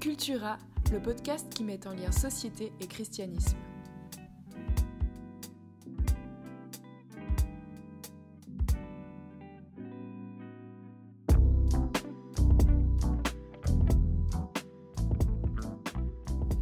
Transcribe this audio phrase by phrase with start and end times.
[0.00, 0.56] Cultura,
[0.90, 3.58] le podcast qui met en lien société et christianisme.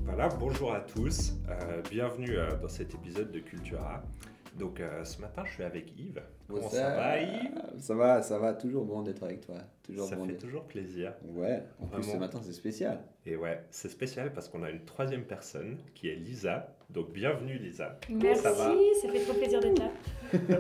[0.02, 4.02] Voilà, bonjour à tous, euh, bienvenue euh, dans cet épisode de Cultura.
[4.58, 6.22] Donc euh, ce matin, je suis avec Yves.
[6.48, 7.62] Comment ça, va, Yves?
[7.78, 8.54] Ça va, ça va.
[8.54, 9.56] Toujours bon d'être avec toi.
[9.82, 11.14] Toujours Ça bon fait toujours plaisir.
[11.24, 11.62] Ouais.
[11.80, 13.00] En plus, ce matin, c'est spécial.
[13.24, 16.74] Et ouais, c'est spécial parce qu'on a une troisième personne qui est Lisa.
[16.90, 17.98] Donc bienvenue Lisa.
[18.10, 19.90] Merci, Ça fait trop plaisir d'être là.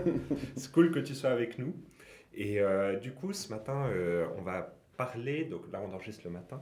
[0.56, 1.74] C'est cool que tu sois avec nous.
[2.34, 6.30] Et euh, du coup, ce matin, euh, on va parler, donc là on enregistre le
[6.30, 6.60] matin,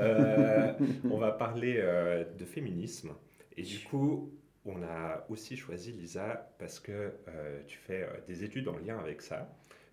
[0.00, 0.72] Euh,
[1.10, 3.12] on va parler euh, de féminisme.
[3.56, 4.32] Et du coup,
[4.66, 8.98] on a aussi choisi Lisa parce que euh, tu fais euh, des études en lien
[8.98, 9.48] avec ça.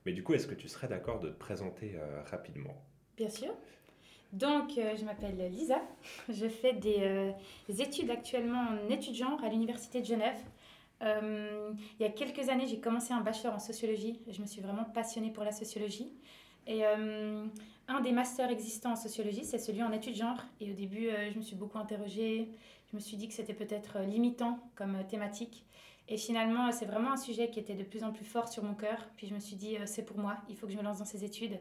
[0.05, 2.75] Mais du coup, est-ce que tu serais d'accord de te présenter euh, rapidement?
[3.17, 3.53] Bien sûr.
[4.33, 5.81] Donc, je m'appelle Lisa.
[6.29, 7.33] Je fais des,
[7.67, 10.37] des études actuellement en études genre à l'Université de Genève.
[11.01, 14.21] Il y a quelques années, j'ai commencé un bachelor en sociologie.
[14.29, 16.13] Je me suis vraiment passionnée pour la sociologie.
[16.65, 20.41] Et un des masters existants en sociologie, c'est celui en études genre.
[20.61, 22.47] Et au début, je me suis beaucoup interrogée.
[22.91, 25.65] Je me suis dit que c'était peut-être euh, limitant comme euh, thématique.
[26.07, 28.63] Et finalement, euh, c'est vraiment un sujet qui était de plus en plus fort sur
[28.63, 29.09] mon cœur.
[29.17, 31.05] Puis je me suis dit, c'est pour moi, il faut que je me lance dans
[31.05, 31.57] ces études.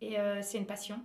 [0.00, 0.96] Et euh, c'est une passion.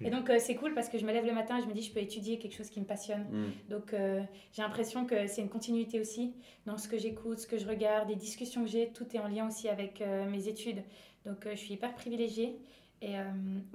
[0.00, 1.72] Et donc, euh, c'est cool parce que je me lève le matin et je me
[1.72, 3.24] dis, je peux étudier quelque chose qui me passionne.
[3.30, 3.70] Mm.
[3.70, 6.34] Donc, euh, j'ai l'impression que c'est une continuité aussi
[6.66, 8.88] dans ce que j'écoute, ce que je regarde, les discussions que j'ai.
[8.88, 10.82] Tout est en lien aussi avec mes études.
[11.24, 12.58] Donc, je suis hyper privilégiée.
[13.04, 13.22] Et euh,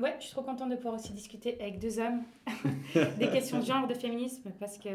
[0.02, 2.24] ouais, je suis trop contente de pouvoir aussi discuter avec deux hommes
[3.20, 4.90] des questions de genre, de féminisme, parce que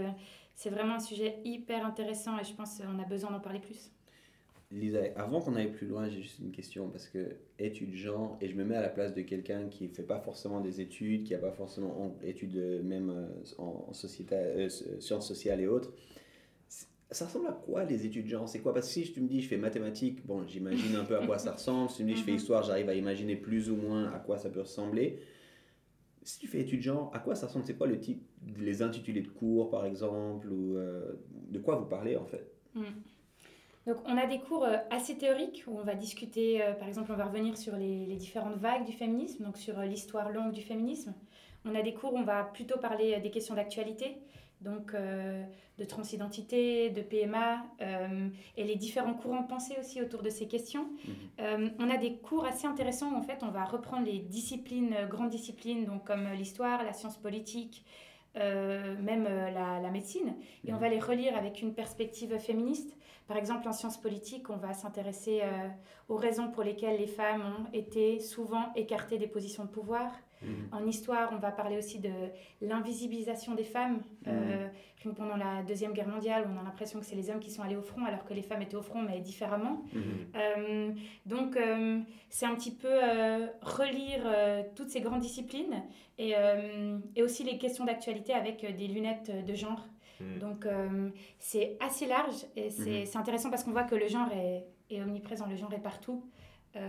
[0.56, 3.92] c'est vraiment un sujet hyper intéressant et je pense qu'on a besoin d'en parler plus.
[4.72, 8.48] Lisa, avant qu'on aille plus loin, j'ai juste une question parce que études genre, et
[8.48, 11.34] je me mets à la place de quelqu'un qui fait pas forcément des études, qui
[11.36, 13.28] a pas forcément en- études euh, même euh,
[13.58, 15.92] en, société, sciences sociales et autres.
[17.14, 18.74] Ça ressemble à quoi les études genre C'est quoi?
[18.74, 21.38] Parce que si tu me dis je fais mathématiques, bon, j'imagine un peu à quoi
[21.38, 21.88] ça ressemble.
[21.90, 22.36] Si tu me dis je fais Mhm.
[22.38, 25.20] histoire, j'arrive à imaginer plus ou moins à quoi ça peut ressembler.
[26.22, 27.64] Si tu fais études genre, à quoi ça ressemble?
[27.66, 28.22] C'est quoi le type,
[28.58, 31.12] les intitulés de cours par exemple ou euh,
[31.50, 32.50] de quoi vous parlez en fait?
[33.86, 37.12] Donc, on a des cours euh, assez théoriques où on va discuter, euh, par exemple,
[37.12, 40.52] on va revenir sur les, les différentes vagues du féminisme, donc sur euh, l'histoire longue
[40.52, 41.12] du féminisme.
[41.66, 44.16] On a des cours où on va plutôt parler des questions d'actualité,
[44.64, 45.44] donc euh,
[45.78, 50.48] de transidentité, de PMA, euh, et les différents courants de pensée aussi autour de ces
[50.48, 50.88] questions.
[51.40, 54.94] Euh, on a des cours assez intéressants où en fait on va reprendre les disciplines,
[55.08, 57.84] grandes disciplines, donc comme l'histoire, la science politique,
[58.36, 62.96] même la, la médecine, et on va les relire avec une perspective féministe.
[63.28, 65.42] Par exemple, en sciences politiques, on va s'intéresser
[66.08, 70.10] aux raisons pour lesquelles les femmes ont été souvent écartées des positions de pouvoir.
[70.72, 72.10] En histoire, on va parler aussi de
[72.60, 74.02] l'invisibilisation des femmes.
[74.26, 74.68] Euh,
[75.02, 77.50] rien que pendant la Deuxième Guerre mondiale, on a l'impression que c'est les hommes qui
[77.50, 79.82] sont allés au front alors que les femmes étaient au front, mais différemment.
[80.36, 80.90] Euh,
[81.26, 85.82] donc, euh, c'est un petit peu euh, relire euh, toutes ces grandes disciplines
[86.18, 89.86] et, euh, et aussi les questions d'actualité avec euh, des lunettes euh, de genre.
[90.20, 90.38] Mhm.
[90.40, 91.08] Donc, euh,
[91.38, 93.06] c'est assez large et c'est Mhm.
[93.06, 96.22] c'est intéressant parce qu'on voit que le genre est, est omniprésent, le genre est partout.
[96.76, 96.80] Euh,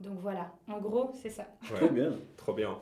[0.00, 1.46] donc voilà, en gros, c'est ça.
[1.70, 2.16] Ouais, Très bien.
[2.36, 2.78] trop bien.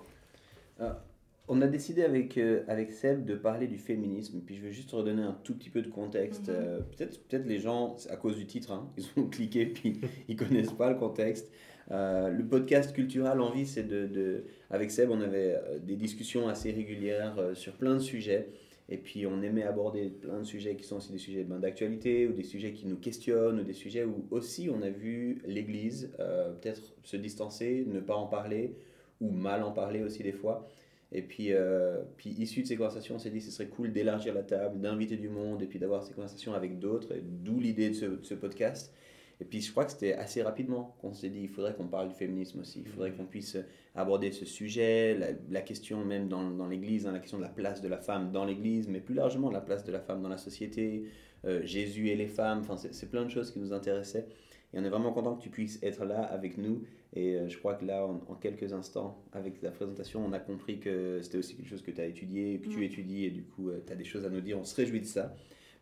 [1.48, 4.90] On a décidé avec, euh, avec Seb de parler du féminisme, puis je vais juste
[4.90, 6.48] redonner un tout petit peu de contexte.
[6.48, 6.54] Mhm.
[6.56, 10.36] Euh, peut-être, peut-être les gens, à cause du titre, hein, ils ont cliqué puis ils
[10.36, 11.48] connaissent pas le contexte.
[11.92, 14.44] Euh, le podcast Cultural Envie, c'est de, de...
[14.70, 18.48] Avec Seb, on avait des discussions assez régulières euh, sur plein de sujets.
[18.88, 22.28] Et puis on aimait aborder plein de sujets qui sont aussi des sujets ben, d'actualité
[22.28, 26.12] ou des sujets qui nous questionnent ou des sujets où aussi on a vu l'Église
[26.20, 28.76] euh, peut-être se distancer, ne pas en parler
[29.20, 30.68] ou mal en parler aussi des fois.
[31.12, 34.34] Et puis, euh, puis issu de ces conversations, on s'est dit ce serait cool d'élargir
[34.34, 38.20] la table, d'inviter du monde et puis d'avoir ces conversations avec d'autres, d'où l'idée de
[38.22, 38.92] ce podcast.
[39.40, 42.08] Et puis je crois que c'était assez rapidement qu'on s'est dit il faudrait qu'on parle
[42.08, 43.58] du féminisme aussi, il faudrait qu'on puisse
[43.94, 47.50] aborder ce sujet, la, la question même dans, dans l'Église, hein, la question de la
[47.50, 50.30] place de la femme dans l'Église, mais plus largement la place de la femme dans
[50.30, 51.04] la société,
[51.44, 54.26] euh, Jésus et les femmes, enfin c'est c'est plein de choses qui nous intéressaient.
[54.74, 56.82] Et on est vraiment content que tu puisses être là avec nous.
[57.14, 60.40] Et euh, je crois que là, en, en quelques instants, avec la présentation, on a
[60.40, 62.82] compris que c'était aussi quelque chose que tu as étudié, que tu Mm.
[62.82, 64.58] étudies, et du coup, tu as des choses à nous dire.
[64.58, 65.34] On se réjouit de ça.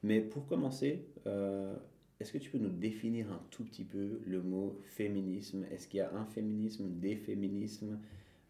[0.02, 1.74] Mais pour commencer, euh,
[2.20, 5.64] est-ce que tu peux nous définir un tout petit peu le mot féminisme?
[5.72, 7.98] Est-ce qu'il y a un féminisme, des féminismes?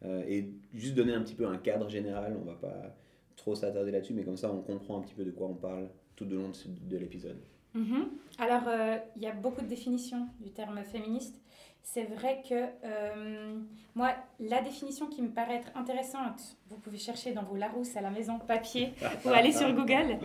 [0.04, 2.94] Euh, Et juste donner un petit peu un cadre général, on va pas
[3.36, 5.88] trop s'attarder là-dessus, mais comme ça, on comprend un petit peu de quoi on parle
[6.14, 7.38] tout au long de, l'épisode.
[7.72, 8.10] Mhm.
[8.38, 11.40] Alors, euh, il y a beaucoup de définitions du terme féministe.
[11.82, 13.58] c'est vrai que euh,
[13.94, 18.02] moi, la définition qui me paraît être intéressante, vous pouvez chercher dans vos Larousse à
[18.02, 18.92] la maison papier
[19.24, 20.18] ou aller sur Google.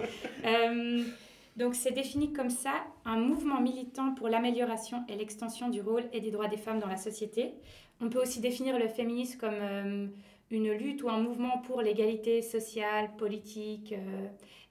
[1.59, 2.73] Euh, donc c'est défini comme ça,
[3.05, 6.87] un mouvement militant pour l'amélioration et l'extension du rôle et des droits des femmes dans
[6.87, 7.53] la société.
[8.01, 10.07] On peut aussi définir le féminisme comme euh,
[10.51, 13.93] une lutte ou un mouvement pour l'égalité sociale, politique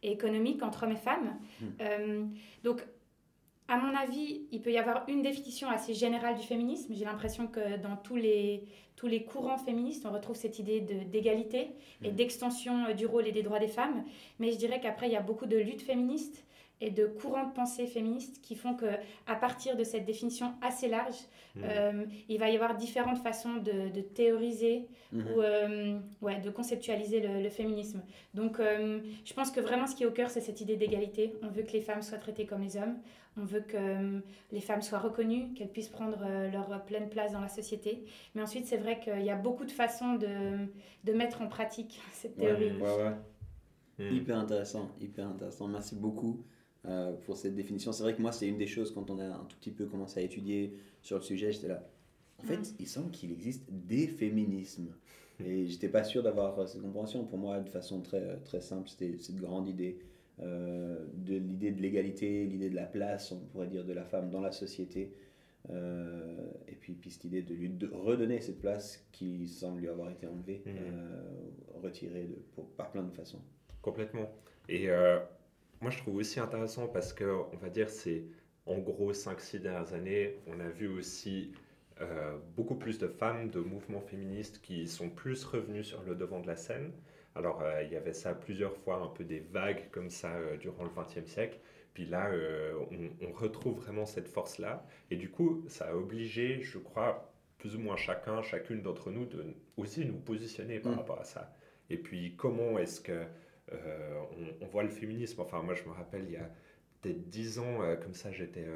[0.02, 1.38] et économique entre hommes et femmes.
[1.60, 2.30] Hmm.
[2.64, 2.82] donc
[3.68, 6.94] à mon avis, il peut y avoir une définition assez générale du féminisme.
[6.94, 8.64] J'ai l'impression que dans tous les,
[8.96, 12.14] tous les courants féministes, on retrouve cette idée d'égalité et mmh.
[12.14, 14.04] d'extension euh, du rôle et des droits des femmes.
[14.38, 16.46] Mais je dirais qu'après, il y a beaucoup de luttes féministes
[16.80, 18.86] et de courants de pensée féministes qui font que
[19.26, 21.16] à partir de cette définition assez large,
[21.56, 21.60] mmh.
[21.64, 25.18] euh, il va y avoir différentes façons de, de théoriser mmh.
[25.18, 28.02] ou euh, ouais, de conceptualiser le, le féminisme.
[28.34, 31.34] Donc je pense que vraiment ce qui est au cœur, c'est cette idée d'égalité.
[31.42, 32.96] On veut que les femmes soient traitées comme les hommes.
[33.40, 34.20] On veut que euh,
[34.50, 38.04] les femmes soient reconnues, qu'elles puissent prendre euh, leur pleine place dans la société.
[38.34, 40.66] Mais ensuite, c'est vrai qu'il y a beaucoup de façons de,
[41.04, 42.72] de mettre en pratique cette théorie.
[42.72, 43.12] Ouais,
[43.98, 44.14] hmm.
[44.14, 45.68] Hyper intéressant, hyper intéressant.
[45.68, 46.44] Merci beaucoup
[46.88, 47.92] euh, pour cette définition.
[47.92, 49.86] C'est vrai que moi, c'est une des choses quand on a un tout petit peu
[49.86, 51.88] commencé à étudier sur le sujet, j'étais là.
[52.42, 52.76] En fait, hmm.
[52.78, 54.94] il semble qu'il existe des féminismes.
[55.44, 57.24] Et j'étais pas sûr d'avoir cette compréhension.
[57.24, 59.98] Pour moi, de façon très, très simple, c'était cette grande idée
[60.40, 64.30] euh, de l'idée de l'égalité, l'idée de la place, on pourrait dire, de la femme
[64.30, 65.12] dans la société.
[65.70, 70.10] Euh, et puis, puis cette idée de lui redonner cette place qui semble lui avoir
[70.10, 70.70] été enlevée, mmh.
[70.70, 73.40] euh, retirée de, par plein de façons.
[73.82, 74.30] Complètement.
[74.68, 74.88] Et
[75.80, 78.24] moi, je trouve aussi intéressant parce que, on va dire, c'est
[78.66, 81.52] en gros 5-6 dernières années, on a vu aussi
[82.56, 86.46] beaucoup plus de femmes de mouvements féministes qui sont plus revenues sur le devant de
[86.46, 86.92] la scène.
[87.38, 90.56] Alors, euh, il y avait ça plusieurs fois, un peu des vagues comme ça euh,
[90.56, 91.58] durant le XXe siècle.
[91.94, 92.74] Puis là, euh,
[93.22, 94.84] on, retrouve vraiment cette force-là.
[95.12, 99.24] Et du coup, ça a obligé, je crois, plus ou moins chacun, chacune d'entre nous,
[99.24, 100.96] de aussi nous positionner par mm.
[100.96, 101.54] rapport à ça.
[101.90, 103.22] Et puis, comment est-ce que
[104.60, 106.50] on, voit le féminisme Enfin, moi, je me rappelle, il y a
[107.00, 108.66] peut-être dix ans, comme ça, j'étais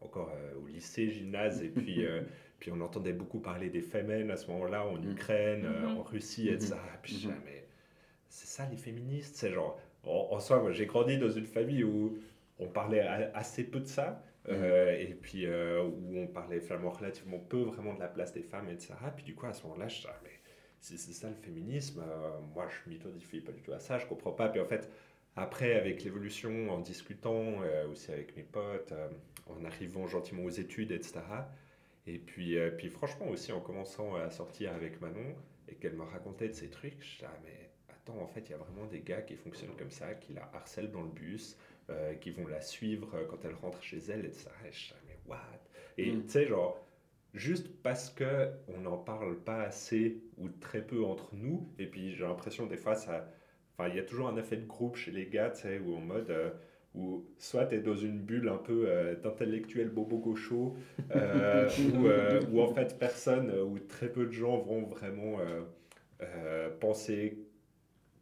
[0.00, 0.32] encore
[0.62, 2.04] au lycée, gymnase, et puis...
[2.58, 5.10] puis on entendait beaucoup parler des femmes à ce moment-là en mm.
[5.12, 5.96] Ukraine, mm-hmm.
[5.96, 6.74] en Russie, etc.
[6.74, 7.00] Mm-hmm.
[7.02, 7.68] Puis jamais
[8.28, 9.36] c'est ça les féministes.
[9.36, 12.18] C'est genre, en, soi, moi j'ai grandi dans une famille où
[12.58, 13.00] on parlait
[13.34, 14.22] assez peu de ça.
[14.46, 14.50] Mm.
[14.50, 18.42] Euh, et puis euh, où on parlait finalement relativement peu vraiment de la place des
[18.42, 18.94] femmes, etc.
[19.14, 20.20] Puis du coup, à ce moment-là, je disais, ah,
[20.90, 24.06] mais c'est ça le féminisme, euh, moi je m'identifie pas du tout à ça, je
[24.06, 24.48] comprends pas.
[24.48, 24.88] Puis en fait,
[25.36, 27.58] après, avec l'évolution, en discutant
[27.92, 28.92] aussi avec mes potes,
[29.46, 31.20] en arrivant gentiment aux études, etc.
[32.06, 35.36] Et puis, puis franchement aussi en commençant à sortir avec Manon
[35.68, 37.68] et qu'elle me racontait de ces trucs, je ah, mais
[38.16, 40.90] en fait, il y a vraiment des gars qui fonctionnent comme ça, qui la harcèlent
[40.90, 41.56] dans le bus,
[41.90, 44.50] euh, qui vont la suivre euh, quand elle rentre chez elle, et ça.
[44.66, 45.38] Et je mais what?
[45.96, 46.22] Et mm.
[46.24, 46.78] tu sais, genre,
[47.38, 52.14] juste parce que on n'en parle pas assez ou très peu entre nous, et puis
[52.14, 53.28] j'ai l'impression des fois, ça.
[53.76, 55.94] Enfin, il y a toujours un effet de groupe chez les gars, tu sais, où
[55.94, 56.30] en mode.
[56.30, 56.50] Euh,
[56.94, 58.88] où soit tu es dans une bulle un peu
[59.22, 60.74] d'intellectuel bobo gaucho,
[61.14, 65.36] où, où, en fait personne ou très peu de gens vont vraiment
[66.80, 67.38] penser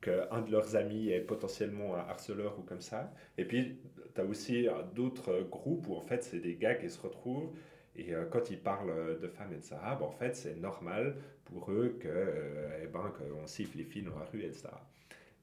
[0.01, 3.15] qu'un de leurs amis est potentiellement un harceleur ou comme ça.
[3.39, 3.79] Et puis,
[4.15, 7.53] tu as aussi d'autres groupes où en fait, c'est des gars qui se retrouvent
[7.97, 11.97] et euh, quand ils parlent de femmes, etc., ben, en fait, c'est normal pour eux
[12.01, 14.69] que, euh, eh ben, qu'on siffle les filles dans la rue, etc.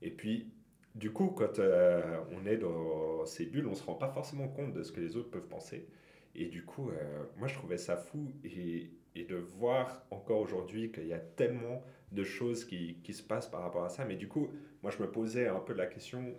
[0.01, 0.51] Et puis,
[0.95, 4.47] du coup, quand euh, on est dans ces bulles, on ne se rend pas forcément
[4.47, 5.87] compte de ce que les autres peuvent penser.
[6.35, 6.89] Et du coup,
[7.37, 8.33] moi, je trouvais ça fou.
[8.43, 13.23] Et, et de voir encore aujourd'hui qu'il y a tellement de choses qui, qui, se
[13.23, 14.05] passent par rapport à ça.
[14.05, 14.49] Mais du coup,
[14.81, 16.33] moi, je me posais un peu la question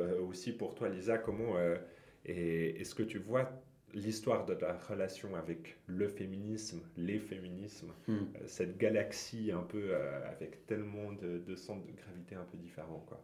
[0.00, 1.76] euh, aussi pour toi, Lisa, comment euh,
[2.24, 3.50] est-ce que tu vois
[3.96, 8.12] l'histoire de ta relation avec le féminisme, les féminismes, hmm.
[8.12, 9.96] euh, cette galaxie un peu
[10.30, 13.20] avec tellement de, de, centres de gravité un peu différents, quoi.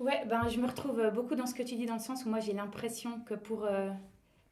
[0.00, 2.28] Ouais, ben, je me retrouve beaucoup dans ce que tu dis, dans le sens où
[2.28, 3.68] moi j'ai l'impression que pour,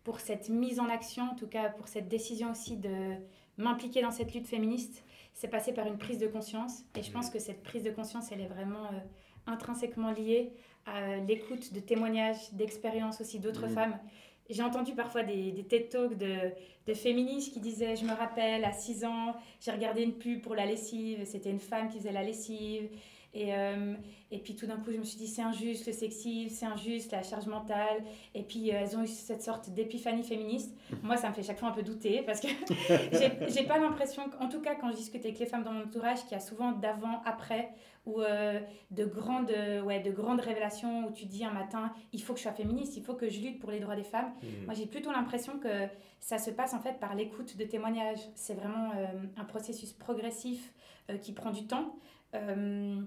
[0.04, 3.16] pour cette mise en action, en tout cas pour cette décision aussi de
[3.60, 5.04] m'impliquer dans cette lutte féministe,
[5.34, 6.82] c'est passé par une prise de conscience.
[6.96, 8.98] Et je pense que cette prise de conscience, elle est vraiment euh,
[9.46, 10.52] intrinsèquement liée
[10.86, 13.74] à l'écoute de témoignages, d'expériences aussi d'autres mm.
[13.74, 13.98] femmes.
[14.50, 16.50] J'ai entendu parfois des, des TED Talks de,
[16.86, 20.54] de, féministes qui disaient Je me rappelle, à 6 ans, j'ai regardé une pub pour
[20.54, 22.88] la lessive, c'était une femme qui faisait la lessive.
[23.32, 23.94] Et, euh,
[24.32, 27.12] et puis tout d'un coup, je me suis dit, c'est injuste le sexisme, c'est injuste
[27.12, 28.02] la charge mentale.
[28.34, 30.76] Et puis elles ont eu cette sorte d'épiphanie féministe.
[31.02, 32.48] Moi, ça me fait chaque fois un peu douter parce que
[33.48, 36.22] j'ai pas l'impression, en tout cas quand je discute avec les femmes dans mon entourage,
[36.22, 37.70] qu'il y a souvent d'avant, après,
[38.06, 38.20] ou
[38.90, 39.52] de, grandes,
[39.84, 42.96] ouais, de grandes révélations où tu dis un matin, il faut que je sois féministe,
[42.96, 44.32] il faut que je lutte pour les droits des femmes.
[44.42, 44.64] Mmh.
[44.64, 45.86] Moi, j'ai plutôt l'impression que
[46.18, 48.20] ça se passe en fait par l'écoute de témoignages.
[48.34, 48.90] C'est vraiment
[49.36, 50.72] un processus progressif
[51.20, 51.94] qui prend du temps.
[52.34, 53.00] Euh,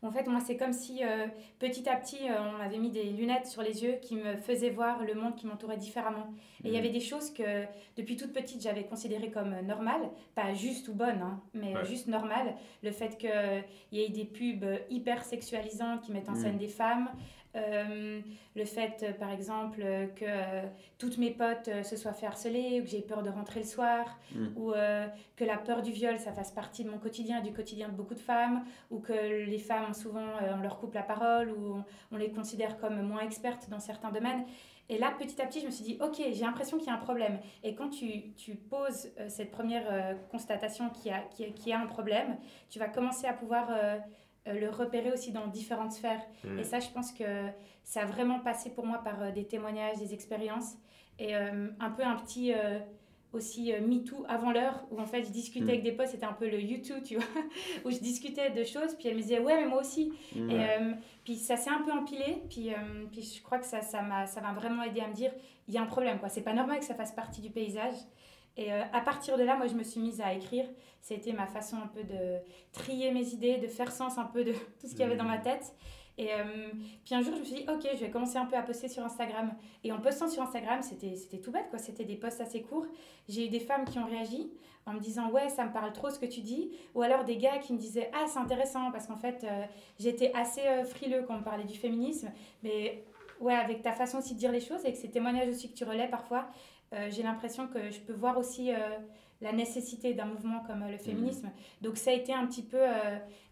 [0.00, 1.26] en fait, moi, c'est comme si euh,
[1.58, 4.70] petit à petit, euh, on m'avait mis des lunettes sur les yeux qui me faisaient
[4.70, 6.32] voir le monde qui m'entourait différemment.
[6.62, 6.78] Et il y mhm.
[6.78, 7.64] avait des choses que,
[7.96, 12.54] depuis toute petite, j'avais considérées comme normales, pas juste ou bonnes, hein, mais juste normales.
[12.84, 16.58] Le fait qu'il y ait des pubs hyper sexualisantes qui mettent en scène mhm.
[16.58, 17.10] des femmes,
[17.56, 18.20] euh,
[18.56, 19.80] le fait, euh, par exemple,
[20.16, 20.66] que euh,
[20.98, 24.18] toutes mes potes se soient fait harceler, ou que j'ai peur de rentrer le soir,
[24.34, 24.46] mm.
[24.56, 24.72] ou
[25.36, 28.14] que la peur du viol, ça fasse partie de mon quotidien, du quotidien de beaucoup
[28.14, 32.30] de femmes, ou que les femmes, souvent, on leur coupe la parole, ou on, les
[32.30, 34.44] considère comme moins expertes dans certains domaines.
[34.90, 36.94] Et là, petit à petit, je me suis dit, ok, j'ai l'impression qu'il y a
[36.94, 37.38] un problème.
[37.62, 42.38] Et quand tu, tu poses cette première constatation qu'il y, a, qui a un problème,
[42.70, 43.98] tu vas commencer à pouvoir euh,
[44.46, 46.22] le repérer aussi dans différentes sphères.
[46.44, 46.58] Mm.
[46.58, 47.24] Et ça, je pense que
[47.84, 50.74] ça a vraiment passé pour moi par euh, des témoignages, des expériences
[51.18, 52.52] et euh, un peu un petit
[53.32, 55.68] aussi MeToo avant l'heure, où en fait je discutais mm.
[55.68, 57.24] avec des potes, c'était un peu le YouTube, tu vois,
[57.84, 60.12] où je discutais de choses, puis elles me disaient ouais, mais moi aussi.
[60.34, 60.50] Mm.
[60.50, 60.66] Et
[61.24, 62.70] puis ça s'est un peu empilé, puis,
[63.10, 65.32] puis je crois que ça m'a ça m'a vraiment aidé à me dire
[65.66, 66.28] il y a un problème, quoi.
[66.30, 67.94] C'est pas normal que ça fasse partie du paysage.
[68.58, 70.66] Et euh, à partir de là, moi, je me suis mise à écrire.
[71.00, 72.38] C'était ma façon un peu de
[72.72, 75.24] trier mes idées, de faire sens un peu de tout ce qu'il y avait dans
[75.24, 75.42] ma mmh.
[75.42, 75.74] tête.
[76.18, 76.72] Et euh,
[77.04, 78.88] puis un jour, je me suis dit, ok, je vais commencer un peu à poster
[78.88, 79.54] sur Instagram.
[79.84, 81.78] Et en postant sur Instagram, c'était tout bête, quoi.
[81.78, 82.86] C'était des posts assez courts.
[83.28, 84.50] J'ai eu des femmes qui ont réagi
[84.86, 86.72] en me disant, ouais, ça me parle trop ce que tu dis.
[86.96, 89.64] Ou alors des gars qui me disaient, ah, c'est intéressant, parce qu'en fait, euh,
[90.00, 92.32] j'étais assez frileux quand on parlait du féminisme.
[92.64, 93.04] Mais
[93.40, 95.84] ouais, avec ta façon aussi de dire les choses, avec ces témoignages aussi que tu
[95.84, 96.48] relais parfois,
[97.10, 98.76] j'ai l'impression que je peux voir aussi euh,
[99.40, 101.46] la nécessité d'un mouvement comme euh, le féminisme.
[101.46, 101.84] Mmh.
[101.84, 102.80] Donc ça a été un petit peu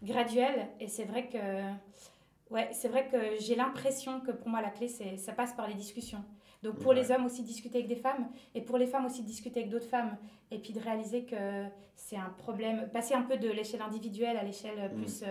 [0.03, 4.69] graduel et c'est vrai que ouais, c'est vrai que j'ai l'impression que pour moi la
[4.69, 6.23] clé c'est ça passe par les discussions.
[6.63, 9.59] Donc pour les hommes aussi discuter avec des femmes et pour les femmes aussi discuter
[9.59, 10.17] avec d'autres femmes
[10.49, 11.65] et puis de réaliser que
[11.95, 14.95] c'est un problème passer un peu de l'échelle individuelle à l'échelle mmh.
[14.95, 15.23] plus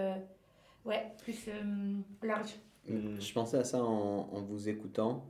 [0.84, 1.48] ouais, plus
[2.22, 2.54] large.
[2.88, 3.20] Mmh.
[3.20, 5.25] Je pensais à ça en, en vous écoutant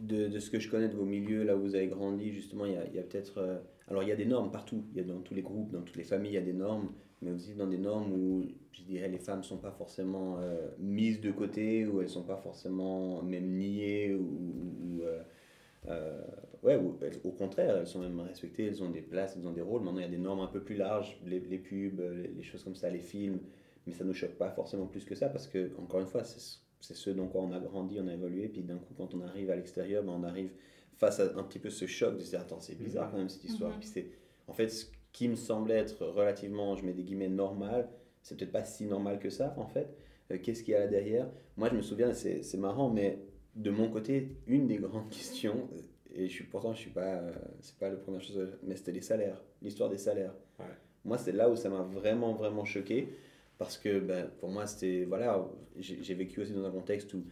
[0.00, 2.72] de, ce que je connais de vos milieux, là où vous avez grandi, justement, il
[2.72, 3.38] y a, peut-être...
[3.38, 4.84] Euh, alors, il y a des normes partout.
[4.92, 6.52] Il y a dans tous les groupes, dans toutes les familles, il y a des
[6.52, 6.92] normes.
[7.22, 10.68] Mais aussi dans des normes où, je dirais, les femmes ne sont pas forcément euh,
[10.78, 15.02] mises de côté, ou elles ne sont pas forcément même niées, ou...
[15.88, 16.22] Euh,
[16.62, 19.62] ouais, ou, au contraire, elles sont même respectées, elles ont des places, elles ont des
[19.62, 19.82] rôles.
[19.82, 22.62] Maintenant, il y a des normes un peu plus larges, les, pubs, les, les, choses
[22.64, 23.40] comme ça, les films.
[23.86, 26.22] Mais ça ne nous choque pas forcément plus que ça, parce que, encore une fois,
[26.22, 29.14] c'est c'est ce dont quoi on a grandi, on a évolué, puis d'un coup, quand
[29.14, 30.50] on arrive à l'extérieur, ben, on arrive
[30.96, 33.12] face à un petit peu ce choc de se dire Attends, c'est bizarre mhm.
[33.12, 33.72] quand même cette histoire.
[33.72, 33.80] Mhm.
[33.80, 34.06] Puis c'est,
[34.48, 37.88] en fait, ce qui me semblait être relativement, je mets des guillemets, normal,
[38.22, 39.94] c'est peut-être pas si normal que ça, en fait.
[40.30, 41.30] Euh, qu'est-ce qu'il y a là derrière?
[41.56, 43.18] Moi, je me souviens, c'est, c'est marrant, mais
[43.56, 45.68] de mon côté, une des grandes questions,
[46.12, 48.92] et je suis, pourtant, je suis pas, euh, c'est pas la première chose, mais c'était
[48.92, 50.34] les salaires, l'histoire des salaires.
[51.04, 53.08] Moi, c'est là où ça m'a vraiment, vraiment choqué
[53.60, 55.04] parce que ben, pour moi, c'était.
[55.04, 55.46] Voilà,
[55.78, 57.22] j'ai vécu aussi dans un contexte où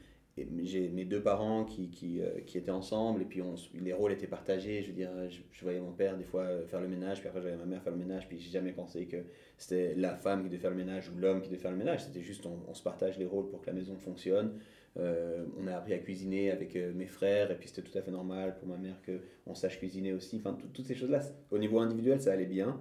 [0.63, 4.13] j'ai mes deux parents qui, qui, euh, qui, étaient ensemble et puis on, les rôles
[4.13, 4.83] étaient partagés.
[4.83, 7.41] Je veux dire, je, voyais mon père des fois euh, faire le ménage, puis après
[7.41, 9.17] je voyais ma mère faire le ménage, puis j'ai jamais pensé que
[9.57, 12.05] c'était la femme qui devait faire le ménage ou l'homme qui devait faire le ménage.
[12.05, 14.59] C'était juste, on, se partage les rôles pour que la maison fonctionne.
[14.99, 18.11] Euh, on a appris à cuisiner avec mes frères et puis c'était tout à fait
[18.11, 20.37] normal pour ma mère qu'on sache cuisiner aussi.
[20.37, 22.79] Enfin, toutes ces choses-là, au niveau individuel, ça allait bien.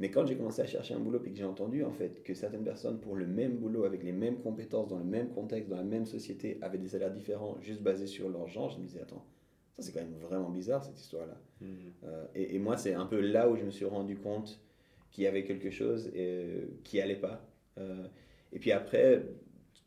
[0.00, 2.32] Mais quand j'ai commencé à chercher un boulot et que j'ai entendu en fait que
[2.32, 5.76] certaines personnes pour le même boulot, avec les mêmes compétences, dans le même contexte, dans
[5.76, 9.00] la même société, avaient des salaires différents juste basés sur leur genre, je me disais
[9.00, 9.24] attends,
[9.76, 11.36] ça c'est quand même vraiment bizarre cette histoire-là.
[11.60, 11.66] Mmh.
[12.04, 14.60] Euh, et, et, moi c'est un peu là où je me suis rendu compte
[15.10, 17.44] qu'il y avait quelque chose et, qui allait pas.
[17.78, 18.06] Euh,
[18.52, 19.24] et puis après,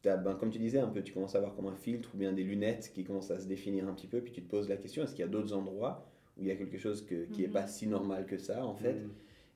[0.04, 2.34] ben, comme tu disais un peu, tu commences à voir comme un filtre ou bien
[2.34, 4.76] des lunettes qui commencent à se définir un petit peu, puis tu te poses la
[4.76, 6.06] question est-ce qu'il y a d'autres endroits
[6.38, 7.52] où il y a quelque chose que, qui n'est mmh.
[7.52, 8.94] pas si normal que ça en fait?
[8.94, 9.10] Mmh.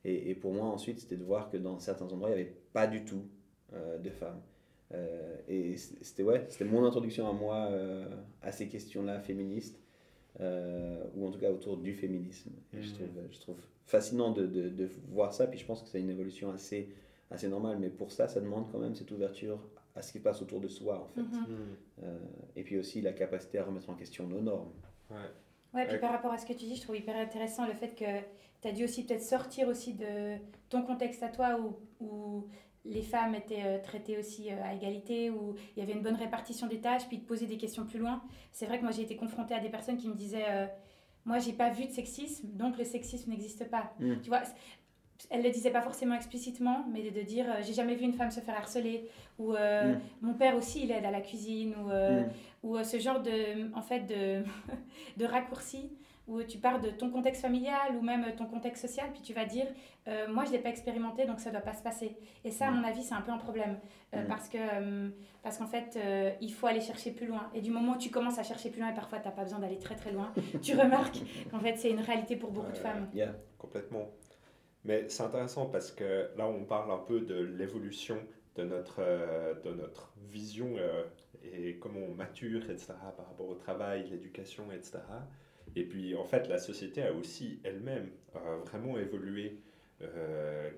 [0.08, 2.86] Et, pour moi, ensuite, c'était de voir que dans certains endroits, il n'y avait pas
[2.86, 3.24] du tout
[3.74, 4.40] euh, de femmes.
[4.94, 8.06] Euh, et c'était ouais, c'était mon introduction à moi euh,
[8.44, 9.82] à ces questions-là féministes,
[10.40, 12.52] ou en tout cas autour du féminisme.
[12.74, 12.94] Et je, mmh.
[12.94, 13.58] trouve, je trouve
[13.88, 16.94] fascinant de, de, de, voir ça, puis je pense que c'est une évolution assez,
[17.32, 19.60] assez normale, mais pour ça, ça demande quand même cette ouverture
[19.96, 21.22] à ce qui passe autour de soi, en fait.
[21.22, 22.06] Mmh.
[22.56, 24.74] et puis aussi la capacité à remettre en question nos normes.
[25.10, 25.18] Ouais.
[25.76, 27.96] Ouais, puis par rapport à ce que tu dis, je trouve hyper intéressant le fait
[27.96, 28.06] que
[28.62, 30.38] tu as dû aussi peut-être sortir aussi de
[30.70, 32.48] ton contexte à toi où, où
[32.86, 36.80] les femmes étaient traitées aussi à égalité, où il y avait une bonne répartition des
[36.80, 38.24] tâches, puis de poser des questions plus loin.
[38.52, 40.70] C'est vrai que moi j'ai été confrontée à des personnes qui me disaient
[41.26, 43.94] moi j'ai pas vu de sexisme, donc le sexisme n'existe pas.
[44.00, 44.22] Mm.
[44.22, 44.44] Tu vois,
[45.30, 48.40] elle le disait pas forcément explicitement, mais de, dire j'ai jamais vu une femme se
[48.40, 50.00] faire harceler, ou mm.
[50.22, 52.30] mon père aussi il aide à la cuisine, ou, mm.
[52.64, 54.44] ou ce genre de, en fait, de,
[55.18, 55.90] de raccourcis
[56.28, 59.46] où tu pars de ton contexte familial ou même ton contexte social, puis tu vas
[59.46, 59.68] dire,
[60.08, 62.18] euh, moi je l'ai pas expérimenté, donc ça ne doit pas se passer.
[62.44, 63.78] Et ça, à mon avis, c'est un peu un problème,
[64.14, 65.10] euh, parce que euh,
[65.44, 66.00] parce qu'en fait,
[66.42, 67.50] il faut aller chercher plus loin.
[67.54, 69.44] Et du moment où tu commences à chercher plus loin, et parfois tu n'as pas
[69.44, 70.32] besoin d'aller très très loin,
[70.64, 71.20] tu remarques
[71.52, 73.08] qu'en fait c'est une réalité pour beaucoup de femmes.
[73.14, 73.36] Yeah.
[73.60, 74.10] Complètement.
[74.86, 78.18] Mais c'est intéressant parce que là, on parle un peu de l'évolution
[78.56, 79.02] de notre,
[79.64, 80.76] de notre vision
[81.44, 85.00] et comment on mature, etc., par rapport au travail, l'éducation, etc.
[85.76, 88.10] Et puis, en fait, la société a aussi elle-même
[88.66, 89.60] vraiment évolué
[90.02, 90.70] euh,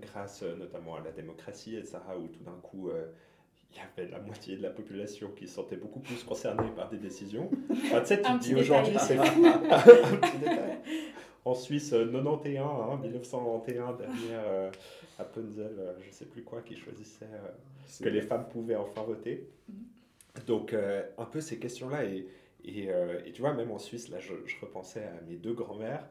[0.00, 3.06] grâce notamment à la démocratie, etc., où tout d'un coup, euh,
[3.70, 6.88] il y avait la moitié de la population qui se sentait beaucoup plus concernée par
[6.88, 7.50] des décisions.
[7.70, 9.44] Enfin, tu sais, tu dis aujourd'hui, c'est fou.
[11.46, 14.70] en Suisse, 91, hein, 1991, derrière euh,
[15.18, 17.26] Appenzell, je ne sais plus quoi, qui choisissait
[18.02, 19.48] que les femmes pouvaient enfin voter.
[19.70, 20.44] Mm-hmm.
[20.46, 22.04] Donc, un peu ces questions-là.
[22.66, 26.06] Et, euh, et, tu vois, même en Suisse, là, je, repensais à mes deux grands-mères.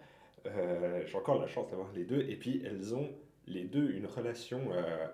[0.45, 2.21] Euh, j'ai encore la chance d'avoir les deux.
[2.21, 3.09] Et puis, elles ont
[3.47, 5.07] les deux une relation euh,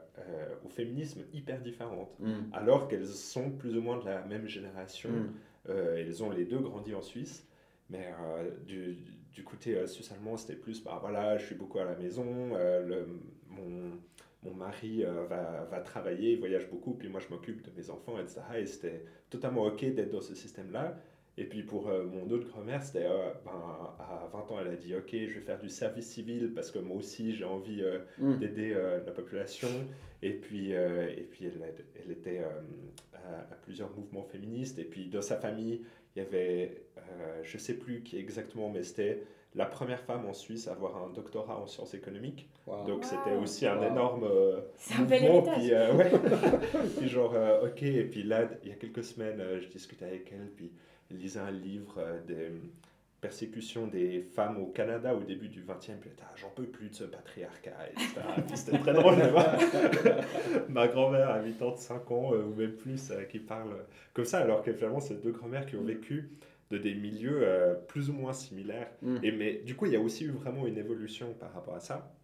[0.66, 2.12] au féminisme hyper différente.
[2.20, 2.54] Mm.
[2.54, 5.10] Alors qu'elles sont plus ou moins de la même génération.
[5.10, 5.72] Mm.
[5.98, 7.48] elles ont les deux grandi en Suisse.
[7.90, 8.08] Mais
[8.66, 8.98] du,
[9.34, 12.54] du, côté suisse-allemand, c'était plus, bah voilà, je suis beaucoup à la maison.
[12.56, 13.08] Le,
[13.50, 13.92] mon,
[14.44, 18.20] mon mari va, va, travailler, il voyage beaucoup, puis moi je m'occupe de mes enfants,
[18.20, 18.42] etc.
[18.58, 20.98] Et c'était totalement OK d'être dans ce système-là.
[21.38, 23.52] Et puis pour euh, mon autre grand-mère, c'était euh, ben,
[24.00, 26.80] à 20 ans, elle a dit Ok, je vais faire du service civil parce que
[26.80, 28.38] moi aussi j'ai envie euh, mm.
[28.38, 29.70] d'aider la population.
[30.24, 31.64] Et puis, et puis elle,
[32.04, 32.44] elle était
[33.14, 34.78] à, plusieurs mouvements féministes.
[34.78, 35.82] Et puis dans sa famille,
[36.16, 36.84] il y avait,
[37.44, 39.24] je sais plus qui exactement, mais c'était
[39.56, 42.50] la première femme en Suisse à avoir un doctorat en sciences économiques.
[42.88, 45.54] Donc c'était aussi un énorme un mouvement.
[45.54, 46.12] Puis, ouais.
[46.98, 50.50] puis genre, ok, et puis là, il y a quelques semaines, je discutais avec elle,
[50.56, 50.72] puis
[51.18, 52.52] lisait un livre euh, des
[53.22, 56.96] persécutions des femmes au Canada au début du 20e, puis ah, j'en peux plus de
[56.96, 57.72] ce patriarcat,
[58.56, 59.56] C'était très drôle de voir
[60.70, 64.64] ma grand-mère à 85 ans, euh, ou même plus, euh, qui parle comme ça, alors
[64.64, 66.32] que finalement, c'est deux grand-mères qui ont vécu
[66.72, 67.46] de des milieux
[67.88, 68.90] plus ou moins similaires.
[69.02, 69.18] Mm.
[69.24, 71.82] Et, mais du coup, il y a aussi eu vraiment une évolution par rapport à
[71.82, 72.16] ça.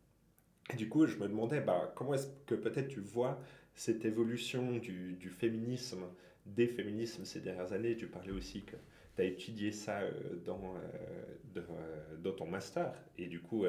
[0.73, 3.39] Et du coup, je me demandais, bah, comment est-ce que peut-être tu vois
[3.75, 6.05] cette évolution du, du féminisme
[6.45, 7.95] des féminismes ces dernières années?
[7.95, 8.75] Tu parlais aussi que
[9.17, 10.11] tu as étudié ça euh,
[10.45, 12.93] dans, euh, euh, dans ton master.
[13.17, 13.65] Et du coup,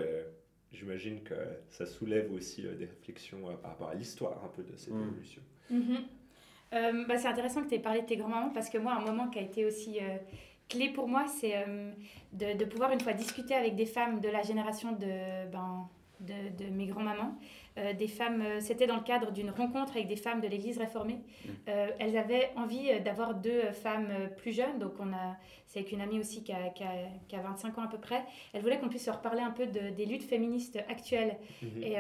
[0.72, 1.34] j'imagine que
[1.68, 5.02] ça soulève aussi des réflexions par rapport à l'histoire un peu de cette mm.
[5.02, 5.42] évolution.
[5.72, 7.06] Mm-hmm.
[7.06, 9.28] bah, c'est intéressant que tu aies parlé de tes grands-mamans parce que moi, un moment
[9.28, 9.98] qui a été aussi
[10.68, 11.64] clé pour moi, c'est
[12.32, 15.88] de, de, pouvoir une fois discuter avec des femmes de la génération de, ben,
[16.20, 17.38] de, de mes grands-mamans
[17.78, 20.78] euh, des femmes, euh, c'était dans le cadre d'une rencontre avec des femmes de l'Église
[20.78, 21.14] réformée.
[21.14, 21.48] Mmh.
[21.68, 25.36] Euh, elles avaient envie d'avoir deux femmes plus jeunes, donc on a,
[25.66, 26.92] c'est avec une amie aussi qui a, qui, a,
[27.28, 28.24] qui a 25 ans à peu près.
[28.52, 31.36] Elles voulaient qu'on puisse leur parler un peu de, des luttes féministes actuelles.
[31.62, 31.82] Mmh.
[31.82, 31.96] Et,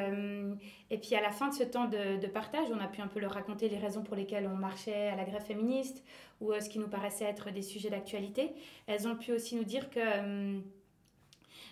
[0.90, 3.08] et puis à la fin de ce temps de, de, partage, on a pu un
[3.08, 6.04] peu leur raconter les raisons pour lesquelles on marchait à la grève féministe
[6.40, 8.52] ou ce qui nous paraissait être des sujets d'actualité.
[8.86, 10.00] Elles ont pu aussi nous dire que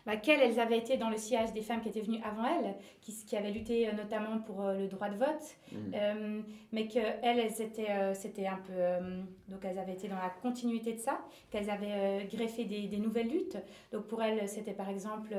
[0.06, 2.76] bah, quelles elles avaient été dans le sillage des femmes qui étaient venues avant elles,
[3.00, 5.76] qui, qui avaient lutté euh, notamment pour euh, le droit de vote, mmh.
[5.94, 6.40] euh,
[6.70, 8.72] mais qu'elles, elles étaient, c'était un peu,
[9.48, 13.28] donc elles avaient été dans la continuité de ça, qu'elles avaient greffé des, des, nouvelles
[13.28, 13.58] luttes.
[13.92, 15.34] Donc pour elles, c'était par exemple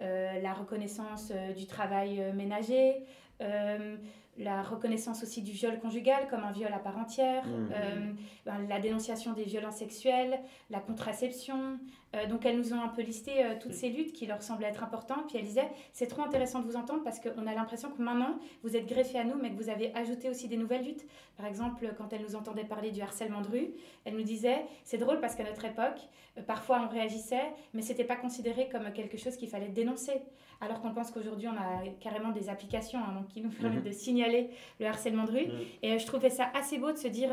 [0.00, 3.04] la reconnaissance du travail ménager,
[3.40, 8.16] la reconnaissance aussi du viol conjugal comme un viol à part entière, mmh.
[8.46, 11.78] ben, la dénonciation des violences sexuelles, la contraception,
[12.14, 14.68] euh, donc elles nous ont un peu listé euh, toutes ces luttes qui leur semblaient
[14.68, 15.26] être importantes.
[15.28, 18.38] Puis elles disaient, c'est trop intéressant de vous entendre parce qu'on a l'impression que maintenant,
[18.62, 21.06] vous êtes greffé à nous, mais que vous avez ajouté aussi des nouvelles luttes.
[21.36, 23.70] Par exemple, quand elles nous entendaient parler du harcèlement de rue,
[24.04, 26.00] elles nous disaient, c'est drôle parce qu'à notre époque,
[26.38, 30.22] euh, parfois on réagissait, mais c'était pas considéré comme quelque chose qu'il fallait dénoncer.
[30.60, 33.90] Alors qu'on pense qu'aujourd'hui, on a carrément des applications hein, donc, qui nous permettent mhm.
[33.90, 35.46] de signaler le harcèlement de rue.
[35.46, 35.64] Mhm.
[35.82, 37.30] Et je trouvais ça assez beau de se dire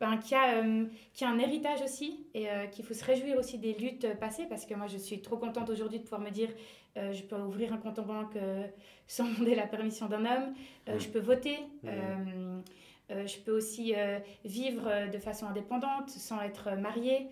[0.00, 3.72] ben, qu'il y, y, a un héritage aussi et qu'il faut se réjouir aussi des
[3.72, 6.50] luttes passé parce que moi je suis trop contente aujourd'hui de pouvoir me dire
[6.96, 8.66] euh, je peux ouvrir un compte en banque euh,
[9.06, 10.54] sans demander la permission d'un homme,
[10.88, 13.94] euh, je peux voter, je peux aussi
[14.44, 17.28] vivre de façon indépendante sans être mariée.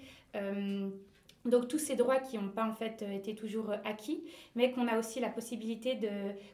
[1.44, 4.22] Donc tous ces droits qui n'ont pas en fait été toujours acquis,
[4.54, 6.08] mais qu'on a aussi la possibilité de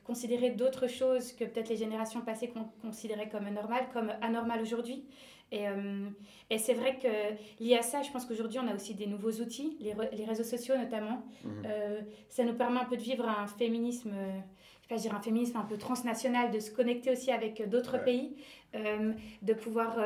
[0.05, 5.05] considérer d'autres choses que peut-être les générations passées considéraient comme normales, comme anormales aujourd'hui.
[5.53, 6.09] Et, euh,
[6.49, 9.33] et c'est vrai que lié à ça, je pense qu'aujourd'hui, on a aussi des nouveaux
[9.33, 11.23] outils, les, les réseaux sociaux notamment.
[11.45, 11.63] Mhm.
[11.67, 14.39] Euh, ça nous permet un peu de vivre un féminisme, euh,
[14.83, 18.03] je vais pas dire un féminisme un peu transnational, de se connecter aussi avec d'autres
[18.03, 18.37] pays,
[18.75, 19.99] de pouvoir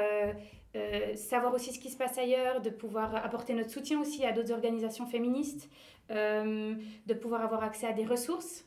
[1.15, 4.53] savoir aussi ce qui se passe ailleurs, de pouvoir apporter notre soutien aussi à d'autres
[4.53, 5.71] organisations féministes,
[6.11, 8.67] de pouvoir avoir accès à des ressources.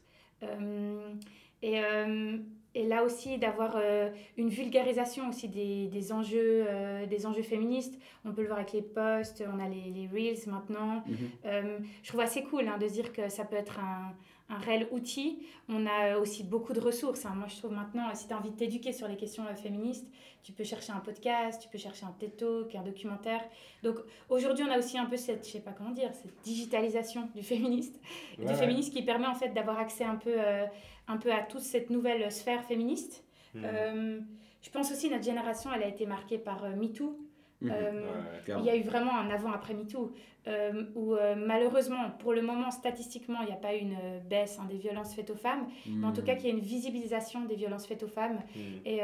[1.62, 1.82] et
[2.78, 8.00] et là aussi d'avoir euh, une vulgarisation aussi des, des enjeux, euh, des enjeux féministes.
[8.24, 11.04] On peut le voir avec les posts, on a les, les reels maintenant.
[11.08, 11.18] Mhm.
[11.46, 14.14] Euh, je trouve assez cool hein, de dire que ça peut être un,
[14.54, 15.40] un, réel outil.
[15.70, 17.26] On a aussi beaucoup de ressources.
[17.26, 17.34] Hein.
[17.36, 20.08] Moi, je trouve maintenant, si tu as envie de t'éduquer sur les questions féministes,
[20.44, 23.42] tu peux chercher un podcast, tu peux chercher un TED Talk, un documentaire.
[23.82, 23.96] Donc
[24.30, 27.42] aujourd'hui, on a aussi un peu cette, je sais pas comment dire, cette digitalisation du
[27.54, 28.00] féministe,
[28.38, 30.36] du féministe qui permet en fait d'avoir accès un peu
[31.08, 33.24] un peu à toute cette nouvelle sphère féministe.
[33.54, 33.62] Hmm.
[33.64, 34.20] Euh,
[34.62, 37.18] je pense aussi notre génération, elle a été marquée par euh, MeToo.
[37.60, 37.72] Hmm.
[37.72, 38.06] Euh,
[38.60, 40.14] il y a eu vraiment un avant-après MeToo,
[40.96, 43.98] où malheureusement, pour le moment, statistiquement, il n'y a pas eu une
[44.30, 46.38] baisse hein, des violences faites aux femmes, mais en tout cas, hmm.
[46.38, 48.38] qu'il y a une visibilisation des violences faites aux femmes.
[48.86, 49.00] Et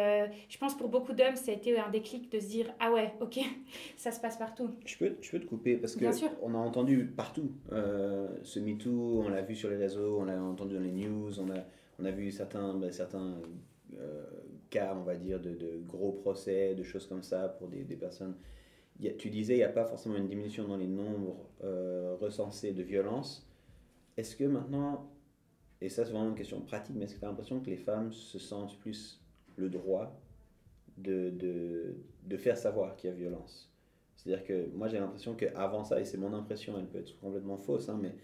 [0.50, 3.12] je pense pour beaucoup d'hommes, ça a été un déclic de se dire Ah ouais,
[3.22, 3.40] ok,
[3.98, 4.70] ça se passe partout.
[4.86, 6.06] Je peux, je peux te couper parce que
[6.44, 10.76] on a entendu partout ce MeToo, on l'a vu sur les réseaux, on l'a entendu
[10.76, 11.66] dans les news, on a
[12.00, 13.42] on a vu certains, ben, certains
[14.00, 14.26] euh,
[14.70, 17.96] cas, on va dire, de, de, gros procès, de choses comme ça pour des, des
[17.96, 18.36] personnes.
[19.18, 22.84] tu disais, il n'y a pas forcément une diminution dans les nombres euh, recensés de
[22.84, 23.48] violences.
[24.18, 25.12] Est-ce que maintenant,
[25.82, 27.78] et ça c'est vraiment une question pratique, mais est-ce que tu as l'impression que les
[27.78, 29.22] femmes se sentent plus
[29.56, 30.20] le droit
[30.98, 33.72] de, de, de faire savoir qu'il y a violence?
[34.16, 37.58] C'est-à-dire que moi j'ai l'impression qu'avant ça, et c'est mon impression, elle peut être complètement
[37.58, 38.16] fausse, hein, mais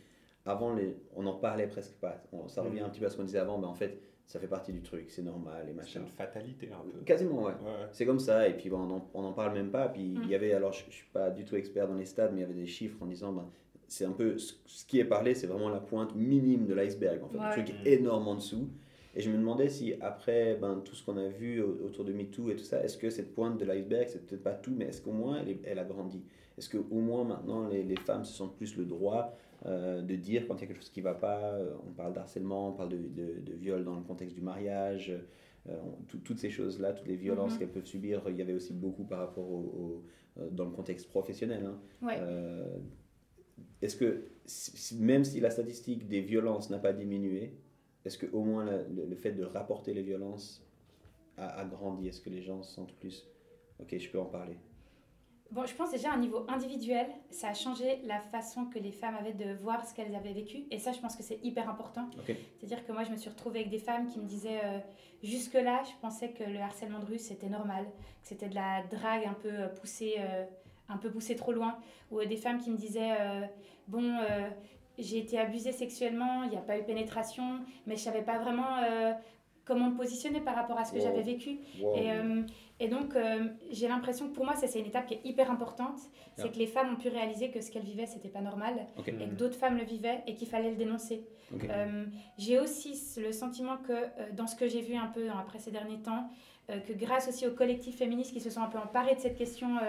[0.50, 2.22] avant, les, on n'en parlait presque pas.
[2.48, 2.86] ça revient mm.
[2.86, 4.82] un petit peu à ce qu'on disait avant, mais en fait, ça fait partie du
[4.82, 5.92] truc, c'est normal et machin.
[5.94, 7.00] C'est une fatalité un peu.
[7.00, 7.54] Quasiment, ouais.
[7.92, 9.88] C'est comme ça, et puis bon, on n'en parle même pas.
[9.90, 10.36] Puis il y mm.
[10.36, 12.46] avait, alors je ne suis pas du tout expert dans les stades, mais il y
[12.46, 13.50] avait des chiffres en disant, ben,
[13.88, 14.54] c'est un peu, ce,
[14.86, 18.28] qui est parlé, c'est vraiment la pointe minime de l'iceberg, en fait, un truc énorme
[18.28, 18.70] en dessous.
[19.16, 22.52] Et je me demandais si après ben, tout ce qu'on a vu autour de MeToo
[22.52, 25.02] et tout ça, est-ce que cette pointe de l'iceberg, c'est peut-être pas tout, mais est-ce
[25.02, 26.22] qu'au moins elle, elle, a grandi?
[26.58, 29.36] Est-ce qu'au moins maintenant les, les, femmes se sentent plus le droit
[29.66, 31.54] euh, de dire quand il y a quelque chose qui ne va pas.
[31.54, 35.14] Euh, on parle d'harcèlement, on parle de, de, viol dans le contexte du mariage,
[35.68, 35.76] euh,
[36.24, 37.60] toutes ces choses-là, toutes les violences mhm.
[37.60, 38.22] qu'elles peuvent subir.
[38.30, 40.06] Il y avait aussi beaucoup par rapport au,
[40.52, 41.66] dans le contexte professionnel.
[41.66, 42.16] Hein.
[43.82, 44.30] est-ce que,
[44.98, 47.58] même si la statistique des violences n'a pas diminué,
[48.06, 50.66] est-ce que au moins le, fait de rapporter les violences
[51.36, 52.08] a, a grandi?
[52.08, 53.28] Est-ce que les gens se sentent plus?
[53.82, 54.56] Ok, je peux en parler.
[55.52, 58.92] Bon, je pense déjà à un niveau individuel, ça a changé la façon que les
[58.92, 60.66] femmes avaient de voir ce qu'elles avaient vécu.
[60.70, 62.08] Et ça, je pense que c'est hyper important.
[62.60, 64.78] C'est-à-dire que moi, je me suis retrouvée avec des femmes qui me disaient euh,
[65.24, 67.86] jusque-là, je pensais que le harcèlement de rue, c'était normal,
[68.22, 70.46] que c'était de la drague un peu euh, poussée, euh,
[70.88, 71.80] un peu poussée trop loin.
[72.12, 73.16] Ou des femmes qui me disaient
[73.88, 74.18] bon,
[74.98, 78.82] j'ai été abusée sexuellement, il n'y a pas eu pénétration, mais je savais pas vraiment
[79.64, 81.60] comment me positionner par rapport à ce que j'avais vécu.
[81.96, 82.10] Et,
[82.80, 85.52] et, donc, euh, j'ai l'impression que pour moi, ça, c'est une étape qui est hyper
[85.52, 86.00] importante.
[86.36, 88.88] C'est que les femmes ont pu réaliser que ce qu'elles vivaient, c'était pas normal.
[89.06, 91.26] Et que d'autres femmes le vivaient et qu'il fallait le dénoncer.
[91.70, 92.06] Euh,
[92.38, 96.00] j'ai aussi le sentiment que dans ce que j'ai vu un peu après ces derniers
[96.00, 96.30] temps,
[96.68, 99.80] que grâce aussi aux collectifs féministes qui se sont un peu emparés de cette question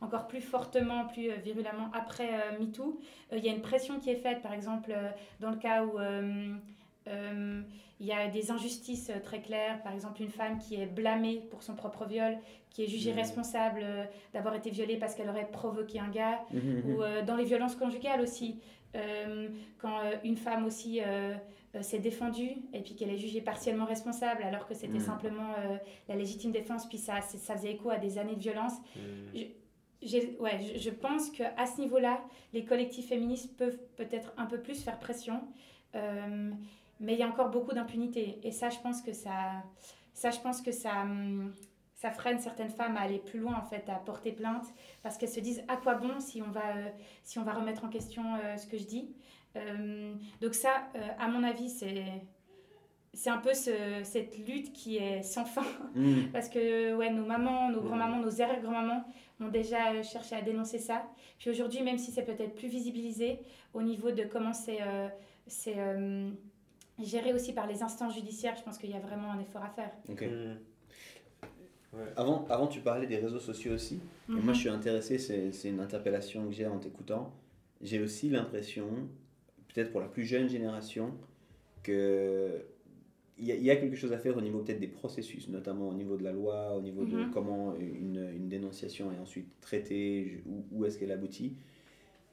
[0.00, 3.00] encore plus fortement, plus virulemment après MeToo,
[3.32, 4.94] il y a une pression qui est faite, par exemple,
[5.40, 5.98] dans le cas où
[7.08, 7.62] euh,
[8.00, 11.42] il y a des injustices euh, très claires, par exemple une femme qui est blâmée
[11.50, 12.36] pour son propre viol,
[12.70, 13.16] qui est jugée mmh.
[13.16, 17.36] responsable euh, d'avoir été violée parce qu'elle aurait provoqué un gars, mmh, mmh, ou dans
[17.36, 18.60] les violences conjugales aussi,
[19.78, 21.00] quand une femme aussi
[21.80, 25.54] s'est défendue et puis qu'elle est jugée partiellement responsable alors que c'était simplement
[26.10, 28.74] la légitime défense, puis ça, ça faisait écho à des années de violence.
[30.02, 32.20] Je, ouais, je, je pense qu'à ce niveau-là,
[32.52, 35.40] les collectifs féministes peuvent peut-être un peu plus faire pression.
[37.02, 38.38] Mais il y a encore beaucoup d'impunité.
[38.44, 39.62] Et ça, je pense que ça,
[40.14, 41.52] ça, je pense que ça, hum,
[41.96, 44.66] ça freine certaines femmes à aller plus loin, en fait, à porter plainte,
[45.02, 46.88] parce qu'elles se disent à quoi bon si on va, euh,
[47.24, 49.14] si on va remettre en question euh, ce que je dis?
[49.56, 50.88] Euh, donc ça,
[51.18, 52.04] à mon avis, c'est
[53.14, 55.66] c'est un peu ce, cette lutte qui est sans fin.
[55.94, 56.28] Mmh.
[56.32, 59.04] Parce que ouais, nos mamans, nos grands-mamans, nos arrière-grands-mamans
[59.38, 61.06] ont déjà cherché à dénoncer ça.
[61.38, 63.40] Puis aujourd'hui, même si c'est peut-être plus visibilisé
[63.74, 64.78] au niveau de comment c'est
[66.98, 69.70] géré aussi par les instances judiciaires, je pense qu'il y a vraiment un effort à
[69.70, 69.90] faire.
[70.08, 70.56] Mmh.
[72.16, 74.00] Avant, avant, tu parlais des réseaux sociaux aussi.
[74.28, 74.54] Et moi, mhm.
[74.54, 77.34] je suis intéressé, c'est une interpellation que j'ai en t'écoutant.
[77.82, 78.86] j'ai aussi l'impression,
[79.68, 81.12] peut-être pour la plus jeune génération,
[81.82, 82.64] que
[83.38, 86.16] il y, a quelque chose à faire au niveau peut-être des processus, notamment au niveau
[86.16, 87.30] de la loi, au niveau de Mhm.
[87.32, 91.56] comment une, une dénonciation est ensuite traitée, où, où est-ce qu'elle aboutit.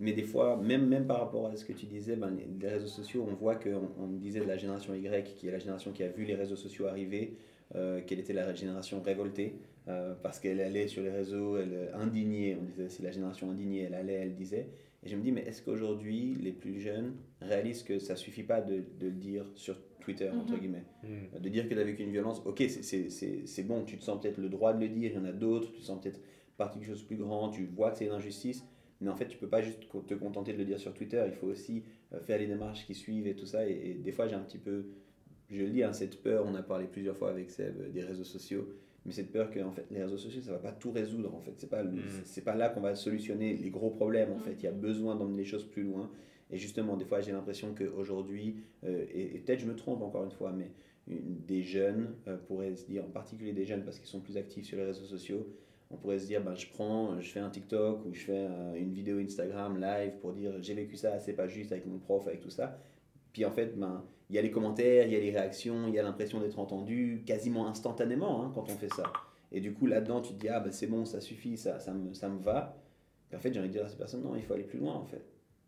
[0.01, 2.31] Mais des fois, même, même par rapport à ce que tu disais, ben,
[2.61, 5.59] les, réseaux sociaux, on voit qu'on on disait de la génération Y, qui est la
[5.59, 7.35] génération qui a vu les réseaux sociaux arriver,
[7.75, 9.55] euh, qu'elle était la génération révoltée,
[9.89, 13.51] euh, parce qu'elle allait sur les réseaux, elle euh, indignée, on disait c'est la génération
[13.51, 14.67] indignée, elle allait, elle disait.
[15.03, 18.61] Et je me dis, mais est-ce qu'aujourd'hui, les plus jeunes réalisent que ça suffit pas
[18.61, 20.59] de, de le dire sur Twitter, entre Mhm.
[20.59, 20.83] guillemets?
[21.03, 21.39] Hmm.
[21.41, 23.97] de dire que tu as vécu une violence, ok, c'est- c'est- c'est c'est bon, tu
[23.97, 25.85] te sens peut-être le droit de le dire, il y en a d'autres, tu te
[25.85, 26.19] sens peut-être
[26.57, 28.65] partie de quelque chose de plus grand, tu vois que c'est une injustice,
[29.01, 31.33] mais en fait, tu peux pas juste te contenter de le dire sur Twitter, il
[31.33, 31.83] faut aussi
[32.13, 34.41] euh, faire les démarches qui suivent et tout ça, et, et des fois, j'ai un
[34.41, 34.85] petit peu,
[35.49, 38.03] je le dis, hein, cette peur, on a parlé plusieurs fois avec Seb euh, des
[38.03, 38.67] réseaux sociaux,
[39.05, 41.39] mais cette peur que en fait, les réseaux sociaux, ça va pas tout résoudre, en
[41.39, 41.99] fait, c'est pas, Mm.
[42.25, 44.41] c'est- pas là qu'on va solutionner les gros problèmes, en Mm.
[44.41, 46.11] fait, il y a besoin d'emmener les choses plus loin,
[46.51, 50.23] et justement, des fois, j'ai l'impression qu'aujourd'hui, euh, et, et peut-être je me trompe encore
[50.25, 50.71] une fois, mais
[51.07, 54.35] une- des jeunes euh, pourraient se dire, en particulier des jeunes parce qu'ils sont plus
[54.37, 55.47] actifs sur les réseaux sociaux,
[55.91, 58.75] on pourrait se dire, ben, je prends, je fais un TikTok ou je fais euh,
[58.75, 62.27] une vidéo Instagram live pour dire j'ai vécu ça, c'est pas juste avec mon prof,
[62.27, 62.77] avec tout ça.
[63.33, 65.93] Puis en fait, ben, il y a les commentaires, il y a les réactions, il
[65.95, 69.11] y a l'impression d'être entendu quasiment instantanément hein, quand on fait ça.
[69.51, 71.91] Et du coup, là-dedans, tu te dis, ah ben, c'est bon, ça suffit, ça, ça,
[71.91, 72.77] me, ça me va.
[73.33, 74.93] En fait, j'ai envie de dire à ces personnes, non, il faut aller plus loin
[74.93, 75.23] en fait.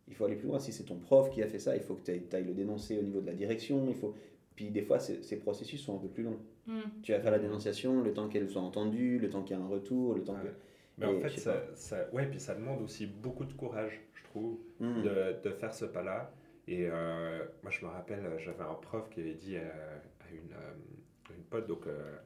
[0.08, 0.60] Il faut aller plus loin.
[0.60, 3.00] Si c'est ton prof qui a fait ça, il faut que tu ailles le dénoncer
[3.00, 3.88] au niveau de la direction.
[3.88, 4.14] Il faut...
[4.56, 6.40] Puis des fois, ces ces processus sont un peu plus longs.
[6.68, 6.80] Mm.
[7.04, 9.64] Tu vas faire la dénonciation, le temps qu'elle soit entendue, le temps qu'il y ait
[9.64, 10.44] un retour, le temps Ouais.
[10.50, 10.56] que...
[10.98, 14.24] Mais en Et fait, ça, ça- ouais, puis ça demande aussi beaucoup de courage, je
[14.26, 15.02] trouve, Hmm.
[15.02, 16.32] de, de faire ce pas-là.
[16.68, 20.54] Et euh, moi, je me rappelle, j'avais un prof qui avait dit à, à une,
[20.54, 22.18] euh, une pote donc, euh,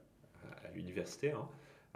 [0.43, 1.47] à, à l'université hein,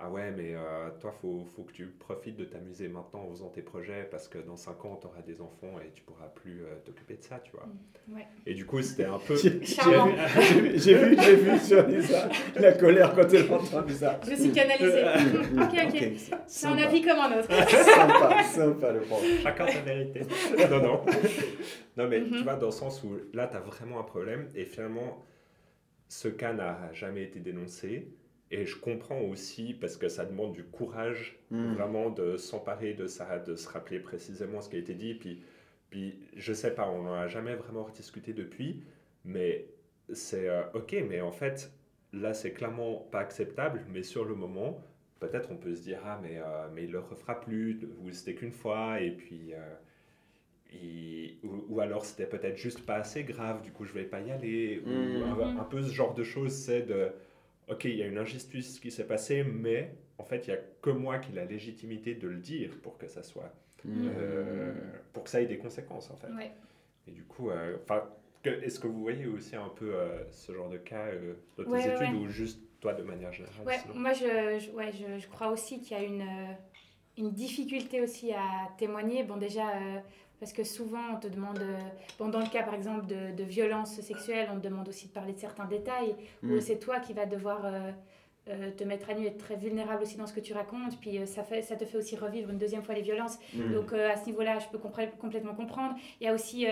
[0.01, 3.29] Ah ouais, mais euh, toi, il faut, faut que tu profites de t'amuser maintenant en
[3.31, 6.27] faisant tes projets parce que dans 5 ans, tu auras des enfants et tu pourras
[6.27, 7.67] plus euh, t'occuper de ça, tu vois.
[8.07, 8.25] Ouais.
[8.45, 9.35] Et du coup, c'était un peu.
[9.35, 13.87] J'ai vu, j'ai vu, j'ai vu, j'ai vu sur Lisa la colère quand elle entend
[13.89, 14.19] ça.
[14.25, 15.03] Je suis canalisée.
[15.59, 16.33] ok, ok.
[16.47, 17.49] C'est un avis comme un autre.
[17.51, 19.21] Sympa, sympa le prof.
[19.43, 20.21] Chacun sa vérité.
[20.71, 21.01] non, non.
[21.97, 22.43] Non, mais tu Mhm.
[22.43, 25.25] vois, dans le sens où là, tu as vraiment un problème et finalement,
[26.07, 28.07] ce cas n'a jamais été dénoncé.
[28.51, 31.73] Et je comprends aussi parce que ça demande du courage Hmm.
[31.73, 35.13] vraiment de s'emparer de ça, de se rappeler précisément ce qui a été dit.
[35.15, 35.41] Puis,
[35.89, 38.83] puis je sais pas, on n'en a jamais vraiment rediscuté depuis,
[39.25, 39.65] mais
[40.13, 41.71] c'est euh, ok, mais en fait,
[42.13, 44.81] là, c'est clairement pas acceptable, mais sur le moment,
[45.19, 48.35] peut-être on peut se dire, ah, mais, euh, mais il le refera plus, ou c'était
[48.35, 49.53] qu'une fois, et puis.
[49.53, 49.75] euh,
[51.43, 54.31] ou, ou alors c'était peut-être juste pas assez grave, du coup je vais pas y
[54.31, 54.83] aller.
[54.85, 57.11] Ou un, un peu ce genre de choses, c'est de,
[57.69, 60.57] ok, il y a une injustice qui s'est passée, mais en fait il y a
[60.81, 63.53] que moi qui ai la légitimité de le dire pour que ça soit,
[63.85, 64.07] Hmm.
[64.09, 64.73] euh,
[65.13, 66.27] pour que ça ait des conséquences en fait.
[66.35, 66.51] Ouais.
[67.07, 68.03] Et du coup, euh, enfin,
[68.45, 71.69] est-ce que vous voyez aussi un peu euh, ce genre de cas euh, dans tes
[71.71, 72.13] Ouais, études ouais.
[72.13, 73.95] ou juste toi de manière générale Ouais, sinon?
[73.95, 76.25] moi je, je- ouais, je, je crois aussi qu'il y a une,
[77.17, 79.23] une difficulté aussi à témoigner.
[79.23, 79.99] Bon, déjà, euh,
[80.39, 81.77] parce que souvent on te demande, euh,
[82.17, 85.13] bon, dans le cas par exemple de, de violences sexuelles, on te demande aussi de
[85.13, 86.53] parler de certains détails, Hmm.
[86.53, 87.91] où c'est toi qui vas devoir euh,
[88.49, 91.17] euh, te mettre à nu, être très vulnérable aussi dans ce que tu racontes, puis
[91.19, 93.37] euh, ça, fait, ça te fait aussi revivre une deuxième fois les violences.
[93.53, 95.95] Donc à ce niveau-là, je peux complètement comprendre.
[96.19, 96.65] Il y a aussi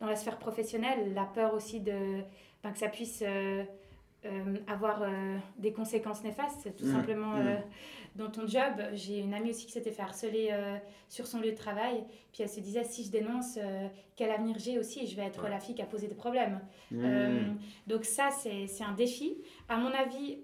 [0.00, 2.22] dans la sphère professionnelle la peur aussi de
[2.62, 3.22] ben, que ça puisse
[4.24, 6.92] euh, avoir euh, des conséquences néfastes, tout Mhm.
[6.92, 7.46] simplement Mhm.
[7.46, 7.56] euh,
[8.16, 8.72] dans ton job.
[8.94, 10.50] J'ai une amie aussi qui s'était fait harceler
[11.08, 13.58] sur son lieu de travail, puis elle se disait si je dénonce,
[14.16, 15.50] quel avenir j'ai aussi Je vais être Ouais.
[15.50, 16.60] la fille qui a posé des problèmes.
[16.92, 17.52] Euh,
[17.86, 19.36] donc ça, c'est c'est un défi.
[19.68, 20.38] À mon avis,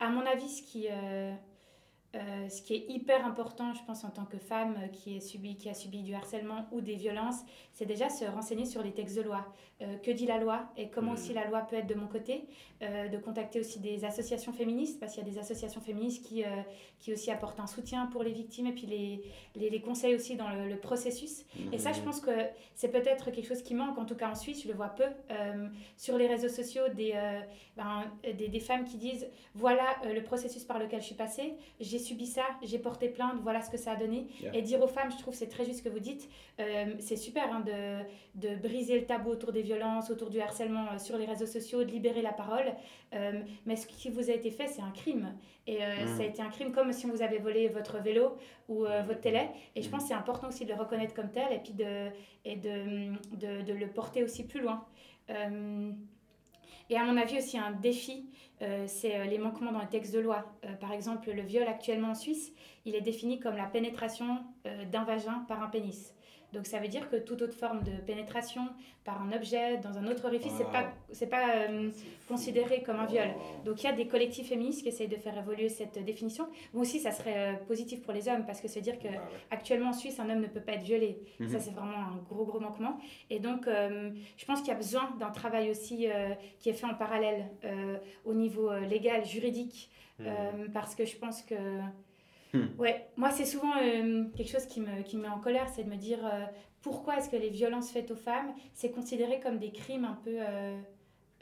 [0.00, 4.24] à mon avis ce, qui, euh, ce qui est hyper important, je pense, en tant
[4.24, 7.40] que femme euh, qui, est subi, qui a subi du harcèlement ou des violences,
[7.72, 9.44] c'est déjà se renseigner sur les textes de loi.
[9.84, 12.44] Euh, que dit la loi et comment aussi la loi peut être de mon côté.
[12.82, 16.42] Euh, de contacter aussi des associations féministes, parce qu'il y a des associations féministes qui,
[16.44, 16.48] euh,
[17.00, 19.22] qui aussi apportent un soutien pour les victimes et puis les,
[19.54, 21.44] les, les conseils aussi dans le, le processus.
[21.72, 22.04] Et ça, je Hmm.
[22.04, 22.30] pense que
[22.74, 25.04] c'est peut-être quelque chose qui manque, en tout cas en Suisse, je le vois peu,
[25.96, 27.14] sur les réseaux sociaux, des,
[27.76, 31.98] ben, des, des femmes qui disent, voilà le processus par lequel je suis passée, j'ai
[31.98, 34.26] subi ça, j'ai porté plainte, voilà ce que ça a donné.
[34.42, 34.56] Yeah.
[34.56, 36.28] Et dire aux femmes, je trouve c'est très juste ce que vous dites,
[36.98, 39.73] c'est super hein, de, de briser le tabou autour des violences,
[40.10, 42.74] autour du harcèlement euh, sur les réseaux sociaux, de libérer la parole.
[43.14, 45.34] Euh, mais ce qui vous a été fait, c'est un crime.
[45.66, 46.08] Et euh, Mm.
[46.16, 48.36] ça a été un crime comme si on vous avait volé votre vélo
[48.68, 49.48] ou votre télé.
[49.74, 49.90] Et je Mm.
[49.90, 52.08] pense que c'est important aussi de le reconnaître comme tel et puis de,
[52.44, 54.84] et de, de, de le porter aussi plus loin.
[56.90, 58.26] Et à mon avis aussi un défi,
[58.62, 60.44] euh, c'est les manquements dans les textes de loi.
[60.64, 62.52] Euh, par exemple, le viol actuellement en Suisse,
[62.84, 66.14] il est défini comme la pénétration euh, d'un vagin par un pénis.
[66.54, 68.62] Donc ça veut dire que toute autre forme de pénétration
[69.04, 70.70] par un objet dans un autre orifice, Wow.
[70.72, 71.90] pas, c'est pas euh,
[72.28, 73.28] considéré comme un viol.
[73.66, 76.46] Donc il y a des collectifs féministes qui essayent de faire évoluer cette définition.
[76.72, 79.14] Moi aussi, ça serait euh, positif pour les hommes parce que se dire que Bah
[79.14, 79.20] ouais.
[79.50, 81.18] actuellement en Suisse, un homme ne peut pas être violé.
[81.40, 81.48] Mhm.
[81.50, 82.98] Ça, c'est vraiment un gros, gros manquement.
[83.28, 86.74] Et donc, euh, je pense qu'il y a besoin d'un travail aussi euh, qui est
[86.74, 87.50] fait en parallèle
[88.24, 89.90] au niveau légal, juridique,
[90.20, 90.70] Mhm.
[90.72, 91.56] parce que je pense que.
[92.54, 92.68] Hmm.
[92.78, 95.96] Ouais, moi, c'est souvent euh, quelque chose qui me, met en colère, c'est de me
[95.96, 96.44] dire euh,
[96.82, 100.38] pourquoi est-ce que les violences faites aux femmes, c'est considéré comme des crimes un peu.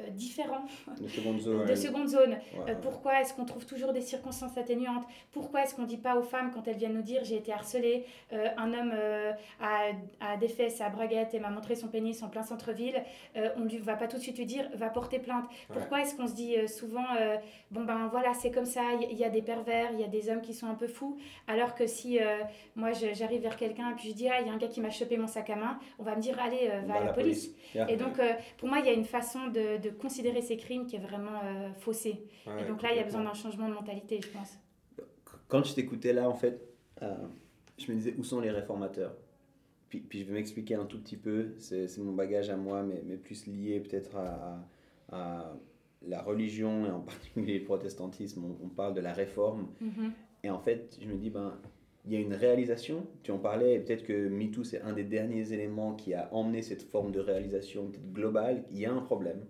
[0.07, 0.65] Euh, différents
[1.01, 1.67] De seconde zone.
[1.67, 2.31] de seconde zone.
[2.31, 5.05] Ouais, Euh, pourquoi est-ce qu'on trouve toujours des circonstances atténuantes?
[5.33, 7.53] Pourquoi est-ce qu'on ne dit pas aux femmes quand elles viennent nous dire j'ai été
[7.53, 11.89] harcelée, euh, un homme euh, a, a des fesses à braguette et m'a montré son
[11.89, 13.03] pénis en plein centre-ville,
[13.37, 15.45] euh, on ne va pas tout de suite lui dire va porter plainte.
[15.73, 17.05] Pourquoi est-ce qu'on se dit souvent
[17.71, 20.31] bon ben voilà c'est comme ça, il y, a des pervers, il y a des
[20.31, 22.19] hommes qui sont un peu fous, alors que si
[22.75, 24.81] moi j'arrive vers quelqu'un et puis je dis ah il y a un gars qui
[24.81, 27.51] m'a chopé mon sac à main, on va me dire allez va à la, police.
[27.75, 27.91] Yeah.
[27.91, 28.21] Et donc,
[28.59, 31.41] pour moi, il y a une façon de, de considérer ces crimes qui est vraiment
[31.45, 32.25] euh, faussée.
[32.47, 34.59] Ouais, et donc là, il y a besoin d'un changement de mentalité, je pense.
[35.49, 36.61] Quand je t'écoutais là, en fait,
[37.03, 37.15] euh,
[37.79, 39.15] je me disais où sont les réformateurs?
[39.89, 42.83] Puis, puis je vais m'expliquer un tout petit peu, c'est c'est mon bagage à moi,
[42.83, 44.59] mais, mais plus lié peut-être à,
[45.11, 45.53] à- à
[46.07, 48.43] la religion et en particulier le protestantisme.
[48.45, 49.69] On, on parle de la réforme.
[50.45, 51.59] Et en fait, je me dis, ben,
[52.05, 55.05] il y a une réalisation, tu en parlais, et peut-être que MeToo, c'est un des
[55.05, 58.65] derniers éléments qui a emmené cette forme de réalisation peut-être globale.
[58.73, 59.45] Il y a un problème.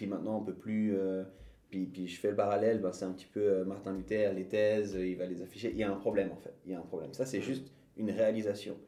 [0.00, 0.96] Puis maintenant, on peut plus.
[0.96, 1.24] euh,
[1.68, 4.46] puis, puis je fais le parallèle, ben, c'est un petit peu euh, Martin Luther, les
[4.48, 5.70] thèses, euh, il va les afficher.
[5.72, 6.54] Il y a un problème, en fait.
[6.64, 7.12] Il y a un problème.
[7.12, 8.78] Ça, c'est juste une réalisation.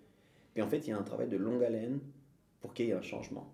[0.55, 2.01] Puis en fait, il y a un travail de longue haleine
[2.63, 3.53] pour qu'il y ait un changement.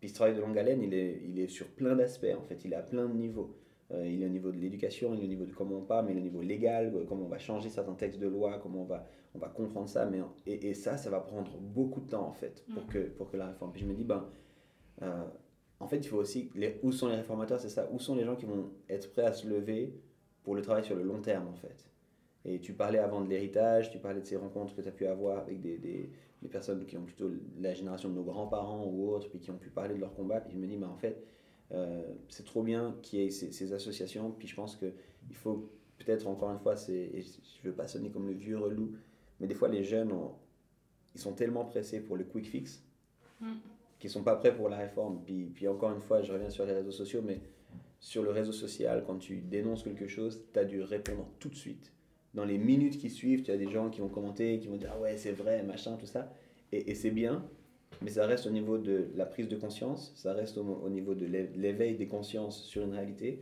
[0.00, 2.64] Puis ce travail de longue haleine, il est, il est sur plein d'aspects, en fait.
[2.64, 3.56] Il est à plein de niveaux.
[3.92, 6.06] Euh, il est au niveau de l'éducation, il est au niveau de comment on parle,
[6.06, 8.82] mais il est au niveau légal, comment on va changer certains textes de loi, comment
[8.82, 9.06] on va,
[9.36, 10.04] on va comprendre ça.
[10.04, 12.88] Mais, et, et ça, ça va prendre beaucoup de temps, en fait, pour, Mhm.
[12.88, 13.70] que, pour que la réforme.
[13.72, 14.26] Puis je me dis, ben,
[15.02, 15.24] euh,
[15.80, 16.50] en fait, il faut aussi.
[16.82, 17.88] Où sont les réformateurs C'est ça.
[17.92, 19.94] Où sont les gens qui vont être prêts à se lever
[20.42, 21.84] pour le travail sur le long terme, en fait?
[22.44, 25.06] Et tu parlais avant de l'héritage, tu parlais de ces rencontres que tu as pu
[25.06, 26.10] avoir avec des, des,
[26.48, 29.70] personnes qui ont plutôt la génération de nos grands-parents ou autres, puis qui ont pu
[29.70, 30.40] parler de leur combat.
[30.40, 31.22] Puis je me dis, ben, en fait,
[31.72, 34.30] euh, c'est trop bien qu'il y ait ces, associations.
[34.32, 34.92] Puis je pense qu'il
[35.34, 38.94] faut peut-être, encore une fois, je ne veux pas sonner comme le vieux relou,
[39.40, 40.12] mais des fois, les jeunes,
[41.14, 42.82] ils sont tellement pressés pour le quick fix
[43.40, 43.54] Mm.
[43.98, 45.20] Qu'ils sont pas prêts pour la réforme.
[45.24, 47.40] Puis, puis encore une fois, je reviens sur les réseaux sociaux, mais
[48.00, 51.56] sur le réseau social, quand tu dénonces quelque chose, tu as dû répondre tout de
[51.56, 51.92] suite.
[52.34, 54.92] Dans les minutes qui suivent, tu as des gens qui vont commenter, qui vont dire
[54.94, 56.32] Ah ouais, c'est vrai, machin, tout ça.
[56.70, 57.44] Et, et c'est bien,
[58.02, 61.14] mais ça reste au niveau de la prise de conscience, ça reste au, au niveau
[61.14, 63.40] de l'é- l'éveil des consciences sur une réalité.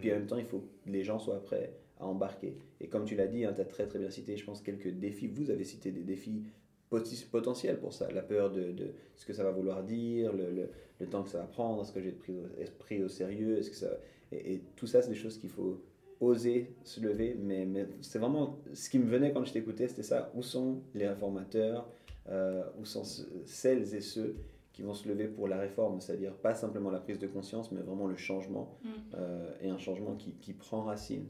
[0.00, 2.56] Puis en même temps, il faut que les gens soient prêts à embarquer.
[2.80, 5.26] Et comme tu l'as dit, tu as très très bien cité, je pense, quelques défis.
[5.26, 6.42] Vous avez cité des défis
[6.90, 8.10] potentiels pour ça.
[8.10, 10.68] La peur de, de ce que ça va vouloir dire, le, le,
[11.00, 12.36] le temps que ça va prendre, est-ce que j'ai pris
[12.78, 13.90] pris au sérieux, est-ce que ça...
[14.32, 15.80] Et, et tout ça, c'est des choses qu'il faut
[16.20, 17.36] oser se lever.
[17.40, 20.30] Mais, mais c'est vraiment ce qui me venait quand je t'écoutais, c'était ça.
[20.34, 21.88] Où sont les réformateurs
[22.28, 24.36] euh, Où sont ce- celles et ceux
[24.72, 27.80] qui vont se lever pour la réforme, c'est-à-dire pas simplement la prise de conscience, mais
[27.80, 28.88] vraiment le changement, Mm.
[29.14, 31.26] euh, et un changement qui, qui prend racine,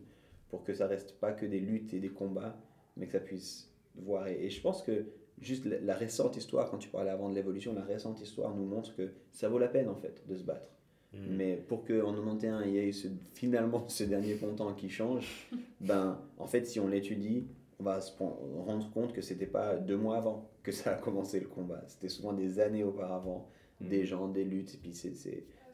[0.51, 2.59] pour que ça reste pas que des luttes et des combats,
[2.97, 4.29] mais que ça puisse voir.
[4.29, 5.05] Et, et je pense que
[5.41, 8.65] juste la, la récente histoire, quand tu parlais avant de l'évolution, la récente histoire nous
[8.67, 10.69] montre que ça vaut la peine en fait de se battre.
[11.13, 11.21] Mhm.
[11.37, 15.49] Mais pour qu'en 91, il y ait ce- finalement ce dernier pontant qui change,
[15.81, 17.47] ben, en fait, si on l'étudie,
[17.81, 21.39] on va se rendre compte que c'était pas deux mois avant que ça a commencé
[21.41, 21.83] le combat.
[21.87, 23.49] C'était souvent des années auparavant,
[23.81, 23.89] Mhm.
[23.89, 25.13] des gens, des luttes, et puis c'est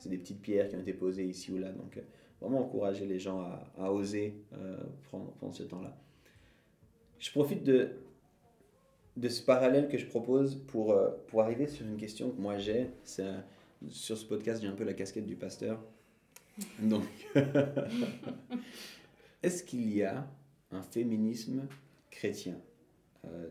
[0.09, 1.73] des petites pierres qui ont été posées ici ou là.
[1.73, 2.03] Donc, euh,
[2.41, 5.97] vraiment encourager les gens à, à oser euh, prendre, prendre ce temps-là.
[7.19, 7.89] Je profite de,
[9.17, 12.59] de ce parallèle que je propose pour, euh, pour arriver sur une question que moi
[12.59, 12.91] j'ai.
[13.05, 13.39] C'est, euh,
[13.89, 15.81] sur ce podcast, j'ai un peu la casquette du pasteur.
[16.81, 17.05] Donc,
[19.43, 20.27] est-ce qu'il y a
[20.71, 21.67] un féminisme
[22.11, 22.57] chrétien?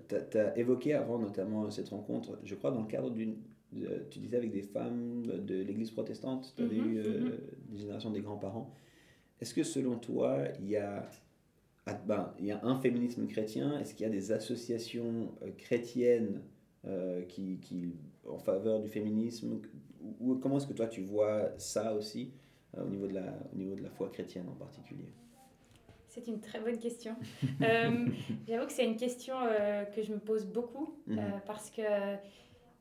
[0.07, 3.37] Tu as évoqué avant notamment cette rencontre, je crois dans le cadre d'une...
[3.71, 7.37] de- tu disais avec des femmes de l'église protestante, tu avais eu euh,
[7.69, 8.71] des générations des grands-parents.
[9.41, 11.09] Est-ce que selon toi, il y a,
[11.85, 16.41] ben, il y a un féminisme chrétien Est-ce qu'il y a des associations euh, chrétiennes
[16.85, 17.95] euh, qui, qui,
[18.27, 19.59] en faveur du féminisme?
[20.01, 22.31] Ou, ou comment est-ce que toi tu vois ça aussi
[22.77, 25.13] euh, au, niveau de la, au niveau de la foi chrétienne en particulier?
[26.07, 27.15] C'est une très bonne question.
[27.61, 28.07] Euh,
[28.47, 31.41] J'avoue que c'est une question euh, que je me pose beaucoup Mhm.
[31.45, 31.81] parce que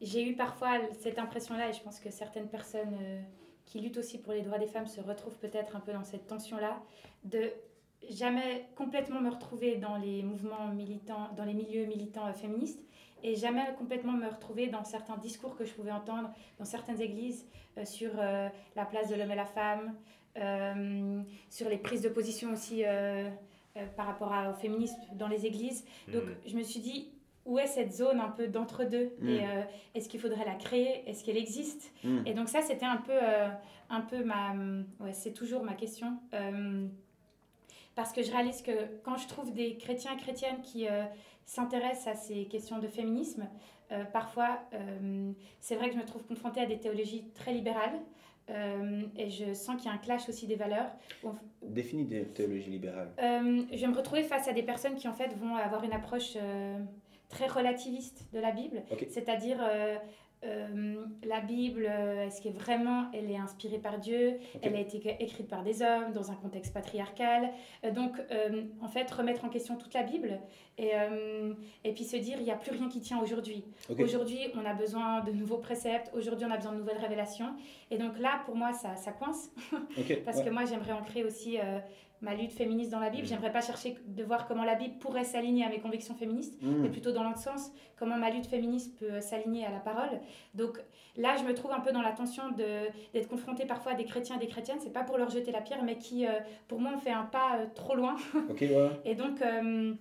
[0.01, 2.97] j'ai eu parfois cette impression-là et je pense que certaines personnes
[3.65, 6.27] qui luttent aussi pour les droits des femmes se retrouvent peut-être un peu dans cette
[6.27, 6.83] tension-là
[7.25, 7.53] de
[8.11, 12.81] jamais complètement me retrouver dans les mouvements militants, dans les milieux militants euh, féministes
[13.23, 17.47] et jamais complètement me retrouver dans certains discours que je pouvais entendre dans certaines églises
[17.85, 19.95] sur la place de l'homme et la femme,
[21.49, 22.83] sur les prises de position aussi
[23.97, 25.87] par rapport au féminisme dans les églises.
[26.09, 26.49] Donc hmm.
[26.49, 27.13] je me suis dit,
[27.45, 29.29] où est cette zone un peu d'entre-deux mm.
[29.29, 29.63] Et euh,
[29.95, 31.09] est-ce qu'il faudrait la créer?
[31.09, 31.93] Est-ce qu'elle existe?
[32.05, 32.27] Mm.
[32.27, 33.49] Et donc ça, c'était un peu, euh,
[33.91, 34.55] un peu ma...
[35.01, 36.19] Ouais, c'est toujours ma question.
[37.93, 38.73] Euh, parce que je réalise que
[39.03, 40.87] quand je trouve des chrétiens et chrétiennes qui
[41.45, 43.49] s'intéressent à ces questions de féminisme,
[44.13, 44.61] parfois,
[45.61, 48.01] c'est vrai que je me trouve confrontée à des théologies très libérales.
[48.49, 50.91] et je sens qu'il y a un clash aussi des valeurs.
[51.63, 53.11] Définis des théologies libérales.
[53.19, 56.37] je vais me retrouver face à des personnes qui en fait vont avoir une approche
[57.33, 59.97] très relativiste de la Bible, c'est-à-dire euh,
[60.45, 64.39] euh, la Bible, euh, est-ce qu'elle vraiment, elle est inspirée par Dieu?
[64.61, 67.51] Elle a été écrite par des hommes dans un contexte patriarcal.
[67.93, 68.17] donc,
[68.81, 70.41] en fait, remettre en question toute la Bible
[70.79, 70.93] et,
[71.85, 73.65] et puis se dire, il n'y a plus rien qui tient aujourd'hui.
[73.99, 76.11] Aujourd'hui, on a besoin de nouveaux préceptes.
[76.15, 77.55] Aujourd'hui, on a besoin de nouvelles révélations.
[77.91, 79.51] Et donc là, pour moi, ça, ça coince.
[80.25, 81.59] Parce que moi, j'aimerais ancrer aussi
[82.23, 83.25] ma lutte féministe dans la Bible.
[83.25, 83.29] Mm.
[83.29, 86.83] J'aimerais pas chercher de voir comment la Bible pourrait s'aligner à mes convictions féministes, mm.
[86.83, 90.21] mais plutôt dans l'autre sens, comment ma lutte féministe peut s'aligner à la parole.
[90.55, 90.79] Donc
[91.17, 94.37] là, je me trouve un peu dans la tension d'être confrontée parfois à des chrétiens
[94.37, 96.31] et des chrétiennes, c'est pas pour leur jeter la pierre, mais qui, euh,
[96.69, 98.17] pour moi, ont fait un pas euh, trop loin.
[99.05, 99.93] et donc, euh,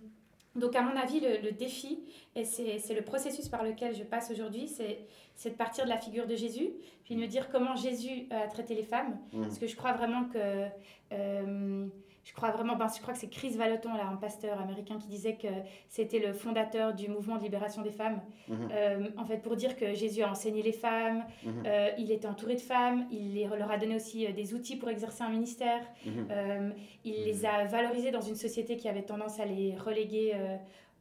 [0.56, 2.04] donc, à mon avis, le, défi,
[2.36, 6.28] et c'est le processus par lequel je passe aujourd'hui, c'est de partir de la figure
[6.28, 6.70] de Jésus,
[7.04, 9.18] puis de me dire comment Jésus a traité les femmes.
[9.34, 9.42] Mm.
[9.42, 10.68] Parce que je crois vraiment que
[12.24, 15.08] je crois vraiment, ben, je crois que c'est Chris Vallotton, là, un pasteur américain, qui
[15.08, 15.48] disait que
[15.90, 18.22] c'était le fondateur du mouvement de libération des femmes.
[18.48, 18.70] Mhm.
[18.72, 21.64] Euh, en fait, pour dire que Jésus a enseigné les femmes, mhm.
[21.66, 24.90] euh, il était entouré de femmes, il leur a donné aussi euh, des outils pour
[24.90, 26.74] exercer un ministère, mhm.
[27.04, 30.36] il les a valorisés dans une société qui avait tendance à les reléguer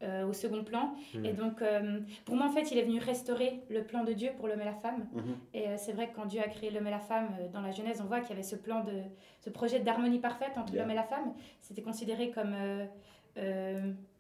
[0.03, 0.95] euh, au second plan.
[1.15, 1.27] Mhm.
[1.27, 4.31] Et donc, euh, pour moi, en fait, il est venu restaurer le plan de Dieu
[4.35, 5.07] pour l'homme et la femme.
[5.13, 5.37] Mhm.
[5.53, 7.71] Et euh, c'est vrai que quand Dieu a créé l'homme et la femme, dans la
[7.71, 8.93] Genèse, on voit qu'il y avait ce plan, de,
[9.41, 11.35] ce projet d'harmonie parfaite entre l'homme et la femme.
[11.61, 12.55] C'était considéré comme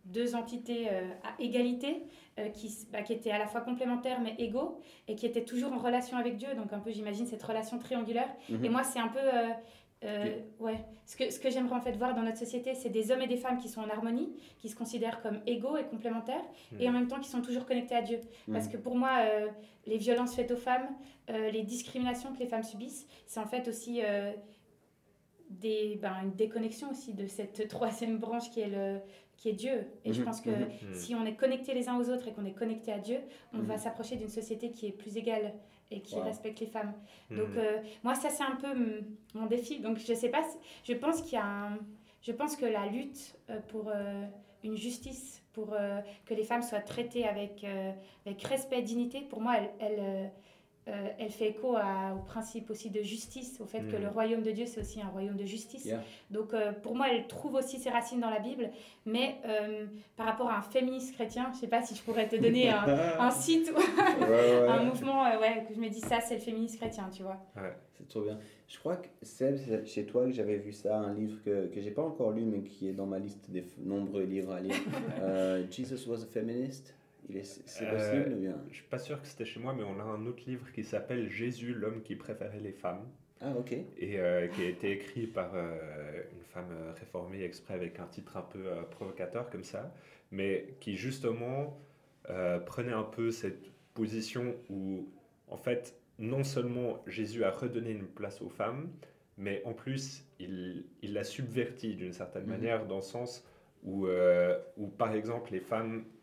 [0.05, 2.05] deux entités à égalité,
[2.53, 5.79] qui, bah, qui étaient à la fois complémentaires mais égaux, et qui étaient toujours en
[5.79, 6.49] relation avec Dieu.
[6.57, 8.29] Donc, un peu, j'imagine, cette relation triangulaire.
[8.51, 8.65] Mhm.
[8.67, 9.19] Et moi, c'est un peu
[10.03, 10.85] euh, ouais.
[11.05, 13.27] Ce que, ce que j'aimerais en fait voir dans notre société, c'est des hommes et
[13.27, 16.45] des femmes qui sont en harmonie, qui se considèrent comme égaux et complémentaires,
[16.79, 16.95] et en hmm.
[16.95, 18.21] même temps qui sont toujours connectés à Dieu.
[18.47, 18.53] Hmm.
[18.53, 19.49] Parce que pour moi, euh,
[19.87, 20.89] les violences faites aux femmes,
[21.29, 24.01] euh, les discriminations que les femmes subissent, c'est en fait aussi
[25.51, 29.01] des, ben, une déconnexion aussi de cette troisième branche qui est, le,
[29.37, 29.87] qui est Dieu.
[30.05, 30.25] Et je hmm.
[30.25, 30.51] pense que
[30.95, 33.19] si on est connectés les uns aux autres et qu'on est connectés à Dieu,
[33.53, 35.53] on va s'approcher d'une société qui est plus égale
[35.91, 36.93] et qui respecte les femmes.
[37.31, 37.37] Hmm.
[37.37, 39.03] Donc euh, moi ça c'est un peu
[39.35, 39.81] mon défi.
[39.81, 40.43] Donc je sais pas,
[40.85, 41.79] je pense qu'il y a un,
[42.23, 44.25] je pense que la lutte euh, pour euh,
[44.63, 45.75] une justice, pour
[46.27, 47.67] que les femmes soient traitées avec,
[48.25, 50.31] avec respect et dignité, pour moi elle, elle
[50.89, 54.13] euh, elle fait écho au principe aussi de justice, au fait que le mm.
[54.13, 55.89] royaume de Dieu, c'est aussi un royaume de justice.
[56.31, 58.71] Donc euh, pour moi, elle trouve aussi ses racines dans la Bible,
[59.05, 62.29] mais euh, par rapport à un féministe chrétien, je ne sais pas si je pourrais
[62.29, 63.79] te donner un, site ou
[64.25, 67.37] un mouvement, ouais, que je me dis ça, c'est le féministe chrétien, tu vois.
[67.93, 68.39] C'est trop bien.
[68.67, 71.91] Je crois que c'est chez toi que j'avais vu ça, un livre que, que j'ai
[71.91, 74.77] pas encore lu, mais qui est dans ma liste des nombreux livres à lire.
[75.71, 76.95] Jesus was a feminist?
[77.43, 78.57] C'est euh, possible ou bien?
[78.71, 80.85] Je suis pas sûr que c'était chez moi, mais on a un autre livre qui
[80.85, 83.07] s'appelle Jésus, l'homme qui préférait les femmes.
[83.41, 83.73] Ah, ok.
[83.73, 88.37] Et euh, qui a été écrit par euh, une femme réformée exprès avec un titre
[88.37, 89.93] un peu provocateur comme ça,
[90.31, 91.79] mais qui justement
[92.67, 95.09] prenait un peu cette position où,
[95.49, 98.89] en fait, non seulement Jésus a redonné une place aux femmes,
[99.37, 102.51] mais en plus, il, il l'a subverti d'une certaine mhm.
[102.51, 103.45] manière, dans le sens
[103.83, 104.07] où,
[104.77, 106.20] où, par exemple, les femmes euh,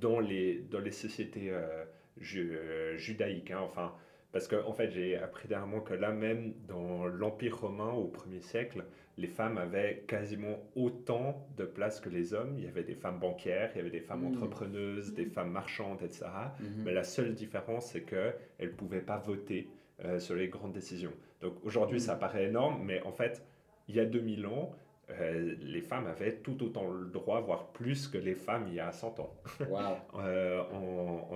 [0.00, 3.50] dans, les, dans les sociétés euh, judaïques.
[3.50, 3.94] Hein, enfin,
[4.32, 8.40] parce qu'en en fait, j'ai appris dernièrement que là même, dans l'Empire romain au 1er
[8.40, 8.84] siècle,
[9.16, 12.54] les femmes avaient quasiment autant de place que les hommes.
[12.56, 14.34] Il y avait des femmes banquières, il y avait des femmes mmh.
[14.34, 15.30] entrepreneuses, des mmh.
[15.30, 16.26] femmes marchandes, etc.
[16.58, 16.64] Mmh.
[16.84, 19.68] Mais la seule différence, c'est qu'elles ne pouvaient pas voter
[20.04, 21.12] euh, sur les grandes décisions.
[21.42, 23.44] Donc aujourd'hui, ça paraît énorme, mais en fait,
[23.88, 24.72] il y a 2000 ans,
[25.18, 28.80] euh, les femmes avaient tout autant le droit, voire plus que les femmes il y
[28.80, 29.34] a 100 ans.
[29.60, 30.62] euh,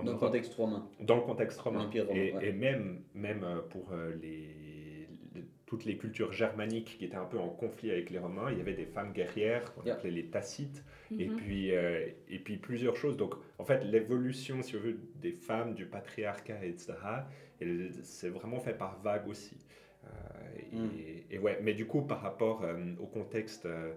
[0.03, 0.87] dans le contexte romain.
[0.99, 1.89] Dans le contexte romain.
[1.91, 5.07] et, même, même euh, pour euh, les,
[5.65, 8.61] toutes les cultures germaniques qui étaient un peu en conflit avec les Romains, il y
[8.61, 10.83] avait des femmes guerrières qu'on appelait les Tacites,
[11.17, 11.35] et, mhm.
[11.35, 13.17] puis, et puis plusieurs choses.
[13.17, 16.93] Donc en fait, l'évolution, si on veut, des femmes, du patriarcat, etc.,
[18.03, 19.57] c'est vraiment fait par vagues aussi.
[20.73, 20.89] Euh, mm.
[21.31, 23.93] et, ouais, mais du coup, par rapport euh, au contexte euh,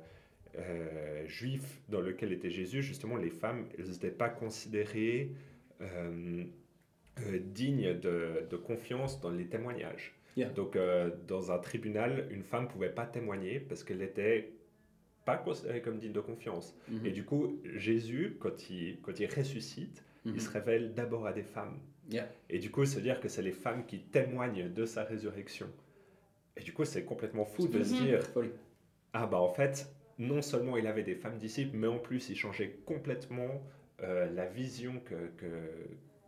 [0.57, 5.33] euh, juif dans lequel était Jésus, justement, les femmes, elles n'étaient pas considérées
[7.55, 10.15] dignes de, de, confiance dans les témoignages.
[10.55, 10.79] Donc,
[11.27, 14.53] dans un tribunal, une femme ne pouvait pas témoigner parce qu'elle n'était
[15.25, 16.77] pas considérée comme digne de confiance.
[16.91, 17.07] Mm-hmm.
[17.07, 20.39] Et du coup, Jésus, quand il, quand il ressuscite, il mm-hmm.
[20.41, 21.79] se révèle d'abord à des femmes.
[22.49, 25.67] Et du coup, se dire que c'est les femmes qui témoignent de sa résurrection.
[26.59, 28.21] Et du coup, c'est complètement fou de se dire,
[29.13, 29.89] ah bah en fait,
[30.19, 33.63] non seulement il avait des femmes disciples, mais en plus il changeait complètement
[34.03, 35.31] euh, la vision que,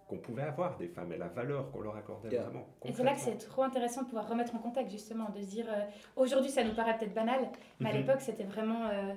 [0.07, 2.67] qu'on pouvait avoir des femmes et la valeur qu'on leur accordait vraiment.
[2.85, 5.47] Et c'est là que c'est trop intéressant de pouvoir remettre en contexte justement, de se
[5.47, 5.83] dire euh,
[6.17, 7.49] aujourd'hui ça nous paraît peut-être banal,
[7.81, 7.99] mais à mhm.
[7.99, 9.13] l'époque c'était vraiment, euh,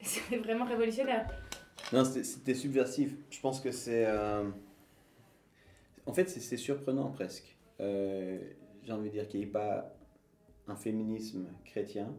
[0.42, 1.26] vraiment révolutionnaire.
[1.92, 3.14] Non, c'était subversif.
[3.30, 4.06] Je pense que c'est.
[6.06, 7.56] En fait, c'est surprenant presque.
[7.78, 9.94] J'ai envie de dire qu'il n'y ait pas
[10.68, 12.14] un féminisme chrétien.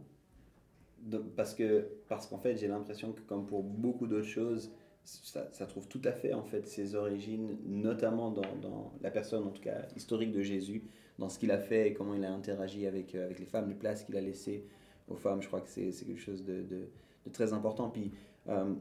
[1.35, 4.71] Parce que parce qu'en fait j'ai l'impression que comme pour beaucoup d'autres choses
[5.03, 9.51] ça, trouve tout à fait en fait ses origines notamment dans, dans, la personne en
[9.51, 10.83] tout cas historique de Jésus
[11.19, 13.69] dans ce qu'il a fait et comment il a interagi avec, euh, avec les femmes
[13.69, 14.65] les places qu'il a laissées
[15.07, 15.41] aux femmes.
[15.41, 16.89] Je crois que c'est quelque chose de, de,
[17.31, 17.89] très important.
[17.89, 18.11] Puis
[18.49, 18.73] euh,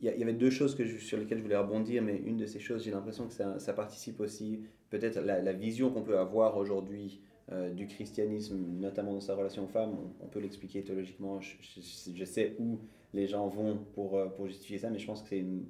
[0.00, 2.58] il y, avait deux choses que sur lesquelles je voulais rebondir mais une de ces
[2.58, 6.56] choses j'ai l'impression que ça, ça, participe aussi peut-être la, la vision qu'on peut avoir
[6.56, 7.20] aujourd'hui
[7.52, 11.40] euh, du christianisme, notamment dans sa relation aux femmes, on, peut l'expliquer théologiquement.
[11.40, 12.78] Je, sais où
[13.12, 15.64] les gens vont pour, euh, pour justifier ça, mais je pense que c'est une,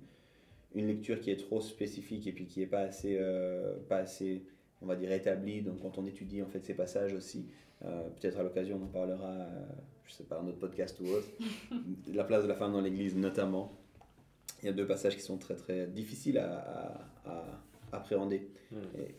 [0.75, 4.45] une, lecture qui est trop spécifique et puis qui n'est pas assez, euh, pas assez,
[4.81, 5.63] on va dire, établie.
[5.63, 7.49] Donc quand on étudie en fait ces passages aussi,
[7.81, 9.49] peut-être à l'occasion on en parlera,
[10.07, 11.27] je sais pas, un autre podcast ou autre,
[12.15, 13.73] la place de la femme dans l'Église notamment.
[14.63, 17.45] Il y a deux passages qui sont très très difficiles à, à,
[17.91, 18.49] appréhender.
[18.71, 18.77] Hmm.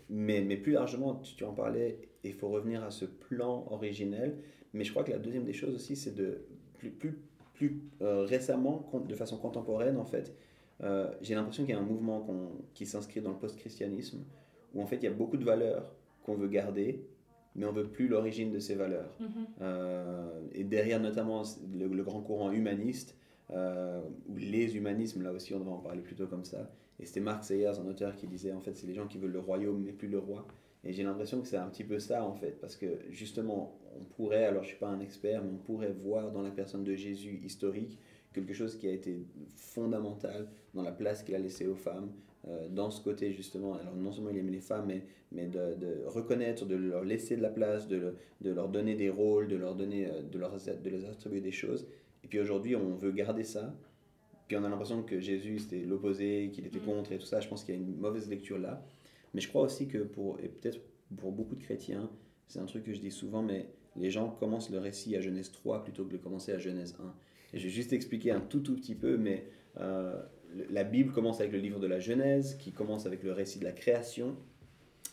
[0.10, 4.38] mais, mais plus largement, tu, tu en parlais, il faut revenir à ce plan originel.
[4.74, 6.42] Mais je crois que la deuxième des choses aussi, c'est de
[6.78, 7.20] plus, plus,
[7.54, 10.36] plus euh, récemment, de façon contemporaine en fait,
[10.82, 12.28] euh, j'ai l'impression qu'il y a un mouvement
[12.74, 14.24] qui s'inscrit dans le post-christianisme,
[14.74, 15.94] où en fait il y a beaucoup de valeurs
[16.24, 17.06] qu'on veut garder,
[17.56, 19.16] mais on veut plus l'origine de ces valeurs.
[19.22, 19.26] Mm-hmm.
[19.62, 23.16] Euh, et derrière notamment le, grand courant humaniste,
[23.52, 26.72] ou les humanismes, là aussi on devrait en parler plutôt comme ça.
[27.00, 29.32] Et c'était Mark Sayers, un auteur, qui disait en fait c'est les gens qui veulent
[29.32, 30.48] le royaume mais plus le roi.
[30.86, 34.04] Et j'ai l'impression que c'est un petit peu ça en fait, parce que justement, on
[34.04, 36.84] pourrait, alors je ne suis pas un expert, mais on pourrait voir dans la personne
[36.84, 38.00] de Jésus historique
[38.34, 39.26] quelque chose qui a été
[39.56, 42.12] fondamental dans la place qu'il a laissée aux femmes,
[42.48, 45.76] euh, dans ce côté justement, alors non seulement il aimait les femmes, mais, mais de,
[45.76, 49.56] de, reconnaître, de leur laisser de la place, de, de leur donner des rôles, de
[49.56, 51.88] leur donner, euh, de, leur, de les attribuer des choses.
[52.24, 53.74] Et puis aujourd'hui, on veut garder ça.
[54.48, 56.86] Puis on a l'impression que Jésus c'était l'opposé, qu'il était mm.
[56.86, 57.40] contre et tout ça.
[57.40, 58.84] Je pense qu'il y a une mauvaise lecture là.
[59.34, 60.80] Mais je crois aussi que pour, et peut-être
[61.18, 62.10] pour beaucoup de chrétiens,
[62.48, 65.52] c'est un truc que je dis souvent, mais les gens commencent le récit à Genèse
[65.52, 67.14] 3 plutôt que de commencer à Genèse 1.
[67.54, 69.46] Et je vais juste expliquer un tout tout petit peu, mais
[69.80, 70.22] euh,
[70.70, 73.64] la Bible commence avec le livre de la Genèse, qui commence avec le récit de
[73.64, 74.36] la création,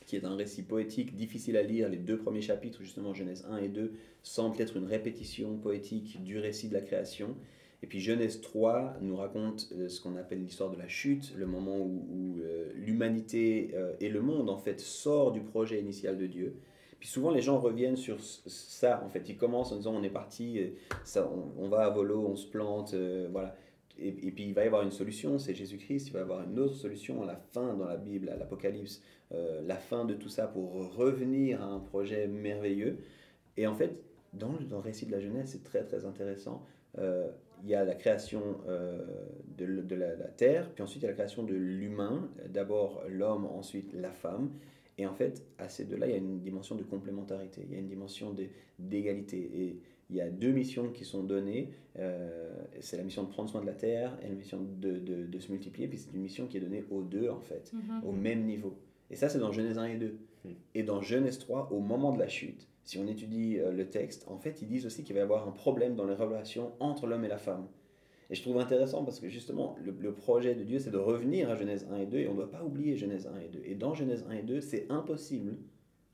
[0.06, 1.88] qui est un récit poétique difficile à lire.
[1.88, 3.92] Les deux premiers chapitres, justement Genèse 1 et 2,
[4.22, 7.36] semblent être une répétition poétique du récit de la création.
[7.82, 11.46] Et puis Genèse 3 nous raconte euh, ce qu'on appelle l'histoire de la chute, le
[11.46, 16.26] moment où, euh, l'humanité euh, et le monde en fait sort du projet initial de
[16.26, 16.56] Dieu.
[16.98, 20.10] Puis souvent les gens reviennent sur ça, en fait ils commencent en disant on est
[20.10, 20.60] parti,
[21.56, 22.94] on, va à volo, on se plante,
[23.30, 23.56] voilà.
[23.98, 26.58] Et, puis il va y avoir une solution, c'est Jésus-Christ, il va y avoir une
[26.58, 29.00] autre solution à la fin dans la Bible, l'Apocalypse,
[29.30, 32.98] la fin de tout ça pour revenir à un projet merveilleux.
[33.56, 33.98] Et en fait,
[34.34, 36.62] dans, dans le récit de la Genèse, c'est très très intéressant
[37.62, 39.04] il y a la création euh,
[39.56, 43.46] de, de la, terre, puis ensuite il y a la création de l'humain, d'abord l'homme,
[43.46, 44.50] ensuite la femme.
[44.98, 47.76] Et en fait, à ces deux-là, il y a une dimension de complémentarité, il y
[47.76, 48.34] a une dimension
[48.78, 49.50] d'égalité.
[49.54, 49.80] Et
[50.10, 51.70] il y a deux missions qui sont données.
[51.98, 52.50] Euh,
[52.80, 55.38] c'est la mission de prendre soin de la terre et la mission de, de, de
[55.38, 55.88] se multiplier.
[55.88, 58.04] Puis c'est une mission qui est donnée aux deux, en fait, mm-hmm.
[58.06, 58.76] au même niveau.
[59.10, 60.18] Et ça, c'est dans Genèse 1 et 2.
[60.44, 60.48] Mm.
[60.74, 64.26] Et dans Genèse 3, au moment de la chute, si on étudie euh, le texte,
[64.28, 67.06] en fait, ils disent aussi qu'il va y avoir un problème dans les relations entre
[67.06, 67.68] l'homme et la femme.
[68.30, 71.56] Et je trouve intéressant parce que justement, le, projet de Dieu, c'est de revenir à
[71.56, 73.62] Genèse 1 et 2, et on ne doit pas oublier Genèse 1 et 2.
[73.64, 75.56] Et dans Genèse 1 et 2, c'est impossible,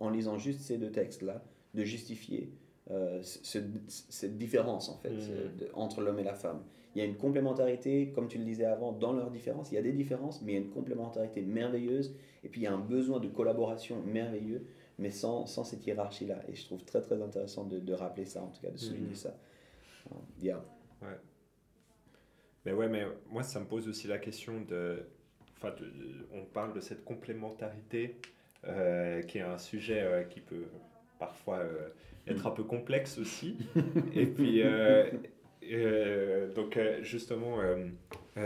[0.01, 1.45] en lisant juste ces deux textes-là,
[1.75, 2.55] de justifier
[2.91, 5.21] euh, cette différence, en fait, mmh.
[5.31, 6.63] euh, entre l'homme et la femme.
[6.97, 9.71] Il y a une complémentarité, comme tu le disais avant, dans leurs différences.
[9.71, 12.17] Il y a des différences, mais il y a une complémentarité merveilleuse.
[12.43, 14.67] Et puis il y a un besoin de collaboration merveilleux
[14.99, 16.43] mais sans, sans cette hiérarchie-là.
[16.49, 19.13] Et je trouve très très intéressant de, de, rappeler ça, en tout cas, de souligner
[19.13, 19.15] mm-hmm.
[19.15, 19.37] ça.
[20.41, 20.65] Yeah.
[21.03, 21.19] Ouais.
[22.65, 25.05] Mais ouais, mais moi, ça me pose aussi la question de.
[25.57, 25.75] Enfin,
[26.33, 28.17] on parle de cette complémentarité
[28.67, 30.67] euh, qui est un sujet euh, qui peut
[31.19, 31.89] parfois euh,
[32.27, 33.57] être un peu complexe aussi.
[34.15, 34.63] et puis,
[35.73, 37.89] euh, donc euh, justement, euh,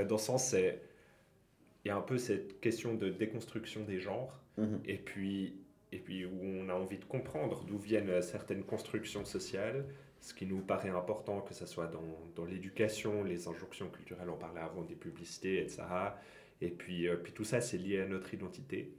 [0.05, 4.81] dans ce sens, il y a un peu cette question de déconstruction des genres, Mhm.
[4.85, 5.57] et puis
[5.93, 9.87] et puis où on a envie de comprendre d'où viennent certaines constructions sociales,
[10.21, 14.37] ce qui nous paraît important, que ce soit dans, dans l'éducation, les injonctions culturelles, on
[14.37, 15.83] parlait avant des publicités, etc.
[16.61, 18.93] Et puis, euh, puis tout ça, c'est lié à notre identité.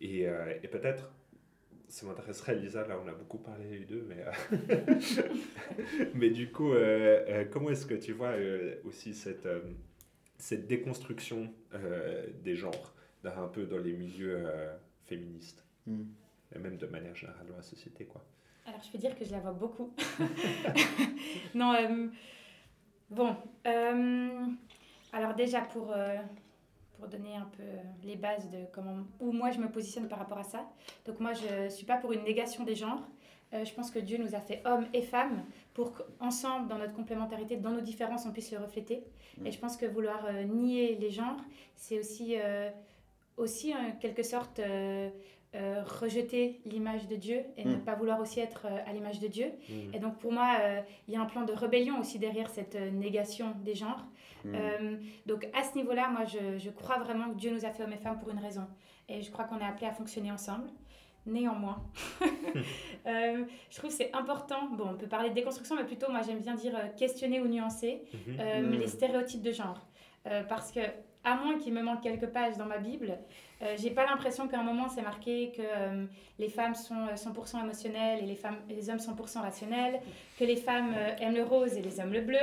[0.00, 1.12] Et, euh, et peut-être,
[1.88, 5.00] ça m'intéresserait, Lisa, là on a beaucoup parlé les deux, mais, euh,
[6.14, 9.60] mais du coup, euh, euh, comment est-ce que tu vois euh, aussi cette, euh,
[10.38, 14.74] cette déconstruction euh, des genres, dans- un peu dans les milieux euh,
[15.06, 16.06] féministes, Mhm.
[16.54, 18.24] et même de manière générale dans la société, quoi.
[18.66, 19.92] Alors, je peux dire que je la vois beaucoup.
[21.54, 22.06] non, euh,
[23.10, 23.34] bon.
[23.66, 24.46] euh,
[25.12, 26.16] alors, déjà, pour, euh,
[27.02, 30.20] pour donner un peu euh, les bases de comment, où moi je me positionne par
[30.20, 30.70] rapport à ça.
[31.04, 33.02] Donc, moi, je ne suis pas pour une négation des genres.
[33.54, 35.42] Euh, je pense que Dieu nous a fait hommes et femmes
[35.74, 39.02] pour qu'ensemble, dans notre complémentarité, dans nos différences, on puisse le refléter.
[39.38, 39.46] Mm.
[39.46, 41.40] Et je pense que vouloir euh, nier les genres,
[41.74, 42.70] c'est aussi, euh,
[43.36, 44.60] aussi en quelque sorte
[46.00, 47.80] rejeter l'image de Dieu et ne Mm.
[47.80, 49.48] pas vouloir aussi être à l'image de Dieu.
[49.68, 49.94] Mm.
[49.94, 50.56] Et donc pour moi,
[51.08, 54.02] il y a un plan de rébellion aussi derrière cette négation des genres.
[54.44, 54.54] Mhm.
[54.54, 57.82] Euh, donc à ce niveau-là, moi je, je crois vraiment que Dieu nous a fait
[57.84, 58.66] hommes et femmes pour une raison.
[59.08, 60.68] Et je crois qu'on est appelé à fonctionner ensemble.
[61.26, 61.82] Néanmoins,
[63.06, 64.68] euh, je trouve que c'est important.
[64.72, 67.46] Bon, on peut parler de déconstruction, mais plutôt, moi j'aime bien dire euh, questionner ou
[67.48, 68.36] nuancer Mhm.
[68.40, 68.70] euh, Mm.
[68.78, 69.80] les stéréotypes de genre.
[70.26, 70.80] Euh, parce que,
[71.24, 73.16] à moins qu'il me manque quelques pages dans ma Bible,
[73.62, 76.04] euh, j'ai pas l'impression qu'à un moment c'est marqué que euh,
[76.38, 80.00] les femmes sont euh, 100% émotionnelles et les, femmes, les hommes 100% rationnels,
[80.38, 82.38] que les femmes euh, aiment le rose et les hommes le bleu.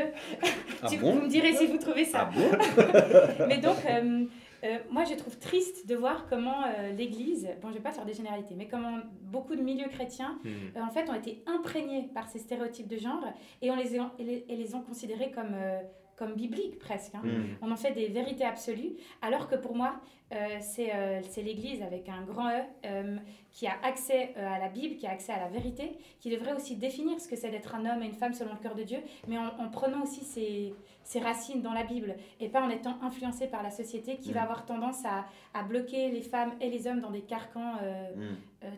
[0.82, 1.14] Ah Tu- bon?
[1.14, 2.30] vous me direz si vous trouvez ça.
[2.30, 3.46] Ah bon?
[3.48, 4.26] Mais donc, euh,
[4.64, 8.06] euh, moi, je trouve triste de voir comment euh, l'Église, bon, je vais pas faire
[8.06, 12.28] des généralités, mais comment beaucoup de milieux chrétiens, euh, en fait, ont été imprégnés par
[12.30, 13.24] ces stéréotypes de genre
[13.62, 15.80] et on les, a- et les, et les ont considérés comme, euh,
[16.20, 17.16] comme bibliques presque.
[17.16, 17.22] hein.
[17.24, 17.58] Mhm.
[17.64, 19.92] On en fait des vérités absolues, alors que pour moi,
[20.32, 23.18] euh, c'est euh, c'est l'Église avec un grand E euh,
[23.52, 26.76] qui a accès à la Bible, qui a accès à la vérité, qui devrait aussi
[26.76, 29.00] définir ce que c'est d'être un homme et une femme selon le cœur de Dieu,
[29.28, 32.96] mais en, en prenant aussi ses, ses racines dans la Bible et pas en étant
[33.02, 34.44] influencé par la société qui va Mm.
[34.44, 38.12] avoir tendance à, à bloquer les femmes et les hommes dans des carcans euh,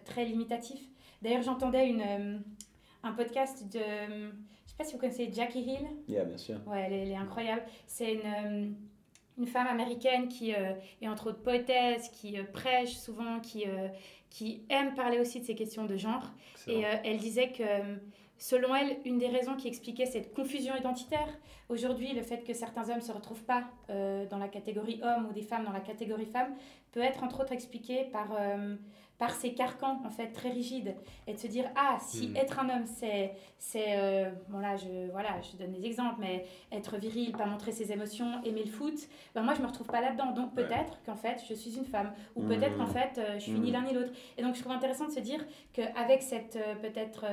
[0.06, 0.86] très limitatifs.
[1.22, 2.42] D'ailleurs, j'entendais une,
[3.04, 4.32] un podcast de,
[4.72, 5.88] sais pas si vous connaissez Jackie Hill.
[6.08, 6.56] Yeah, bien sûr.
[6.66, 7.64] Ouais, elle est, elle est incroyable.
[7.88, 8.70] C'est une, euh,
[9.38, 13.66] une femme américaine qui euh, est entre autres poétesse, qui euh, prêche souvent, qui,
[14.30, 16.32] qui aime parler aussi de ces questions de genre.
[16.54, 16.80] Excellent.
[16.80, 17.64] Et elle disait que,
[18.42, 21.30] selon elle, une des raisons qui expliquait cette confusion identitaire,
[21.70, 25.28] aujourd'hui, le fait que certains hommes ne se retrouvent pas euh, dans la catégorie homme
[25.30, 26.56] ou des femmes dans la catégorie femme,
[26.92, 28.76] peut être entre autres expliqué par, euh,
[29.20, 30.96] par ces carcans, en fait, très rigides.
[31.28, 32.36] Et de se dire, ah, si Hmm.
[32.36, 33.34] être un homme, c'est...
[33.60, 37.72] c'est euh, bon, là, je, voilà, je donne des exemples, mais être viril, pas montrer
[37.72, 38.96] ses émotions, aimer le foot,
[39.36, 40.32] ben moi, je me retrouve pas là-dedans.
[40.32, 40.64] Donc, Ouais.
[40.64, 42.12] peut-être qu'en fait, je suis une femme.
[42.36, 42.48] Ou Hmm.
[42.48, 43.74] peut-être qu'en fait, je suis ni Hmm.
[43.74, 44.12] l'un ni l'autre.
[44.40, 47.26] Et donc, je trouve intéressant de se dire qu'avec cette peut-être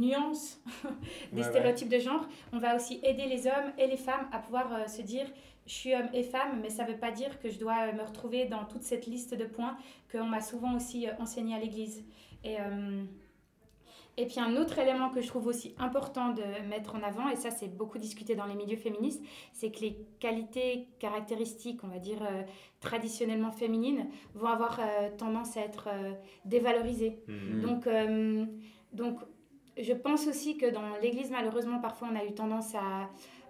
[0.00, 0.60] nuance
[1.32, 1.50] des Ouais, ouais.
[1.50, 4.86] stéréotypes de genre, on va aussi aider les hommes et les femmes à pouvoir euh,
[4.86, 5.26] se dire
[5.66, 7.92] je suis homme et femme, mais ça ne veut pas dire que je dois euh,
[7.92, 9.76] me retrouver dans toute cette liste de points
[10.12, 12.04] qu'on m'a souvent aussi euh, enseigné à l'église.
[12.44, 13.02] Et, euh,
[14.18, 17.36] et puis un autre élément que je trouve aussi important de mettre en avant, et
[17.36, 19.22] ça c'est beaucoup discuté dans les milieux féministes,
[19.52, 22.42] c'est que les qualités caractéristiques, on va dire euh,
[22.80, 26.12] traditionnellement féminines, vont avoir euh, tendance à être euh,
[26.46, 27.18] dévalorisées.
[27.28, 27.60] Mhm.
[27.60, 28.46] Donc, euh,
[28.92, 29.18] donc,
[29.76, 33.08] je pense aussi que dans l'Église, malheureusement, parfois, on a eu tendance à,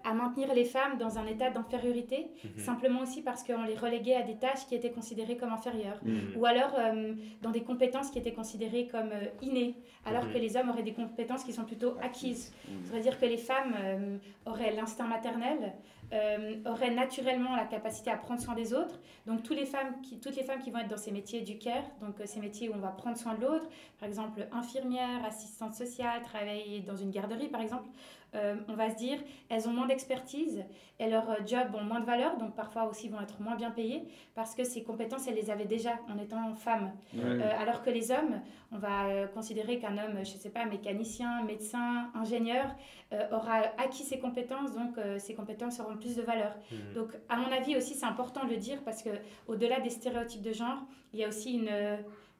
[0.08, 2.62] à maintenir les femmes dans un état d'infériorité, Mhm.
[2.62, 5.98] simplement aussi parce qu'on les reléguait à des tâches qui étaient considérées comme inférieures.
[6.04, 6.36] Mhm.
[6.36, 7.12] Ou alors euh,
[7.42, 9.74] dans des compétences qui étaient considérées comme euh, innées,
[10.04, 10.32] alors Mhm.
[10.32, 12.52] que les hommes auraient des compétences qui sont plutôt acquises.
[12.84, 14.16] Ça veut dire que les femmes euh,
[14.46, 15.72] auraient l'instinct maternel,
[16.12, 19.00] euh, auraient naturellement la capacité à prendre soin des autres.
[19.26, 21.58] Donc tous les femmes qui, toutes les femmes qui vont être dans ces métiers du
[21.58, 23.66] care, donc euh, ces métiers où on va prendre soin de l'autre,
[23.98, 27.88] par exemple infirmière, assistante sociale, travailler dans une garderie par exemple,
[28.34, 29.18] euh, on va se dire
[29.48, 30.64] elles ont moins d'expertise
[30.98, 33.70] et leurs euh, jobs ont moins de valeur, donc parfois aussi vont être moins bien
[33.70, 34.04] payées
[34.34, 36.92] parce que ces compétences elles les avaient déjà en étant femmes.
[37.14, 37.22] Ouais.
[37.22, 38.40] Euh, alors que les hommes,
[38.72, 42.74] on va considérer qu'un homme, je ne sais pas, mécanicien, médecin, ingénieur,
[43.12, 46.54] euh, aura acquis ses compétences, donc ses compétences auront plus de valeur.
[46.70, 46.94] Mhm.
[46.94, 49.10] Donc, à mon avis aussi, c'est important de le dire parce que
[49.46, 50.78] au-delà des stéréotypes de genre,
[51.12, 51.70] il y a aussi une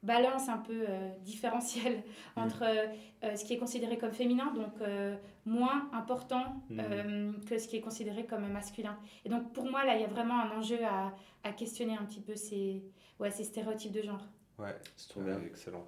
[0.03, 2.03] balance un peu euh, différentielle
[2.35, 2.85] entre euh,
[3.23, 7.77] euh, ce qui est considéré comme féminin, donc euh, moins important euh, que ce qui
[7.77, 8.97] est considéré comme masculin.
[9.25, 12.05] Et donc, pour moi, là, il y a vraiment un enjeu à, à questionner un
[12.05, 12.83] petit peu ces,
[13.19, 14.27] ouais, ces stéréotypes de genre.
[14.59, 15.39] Ouais, C'est trop bien.
[15.45, 15.85] Excellent.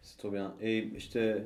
[0.00, 0.54] C'est trop bien.
[0.60, 1.42] Et je te,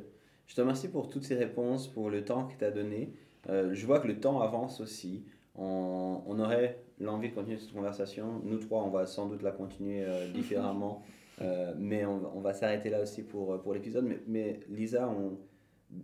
[0.47, 3.13] je te remercie pour toutes ces réponses, pour le temps que tu as donné.
[3.49, 5.25] Euh, je vois que le temps avance aussi.
[5.55, 8.41] On, on aurait l'envie de continuer cette conversation.
[8.45, 11.03] Nous trois, on va sans doute la continuer euh, différemment.
[11.43, 14.09] Euh, mais on, va s'arrêter là aussi pour, pour l'épisode.
[14.27, 15.13] Mais, Lisa,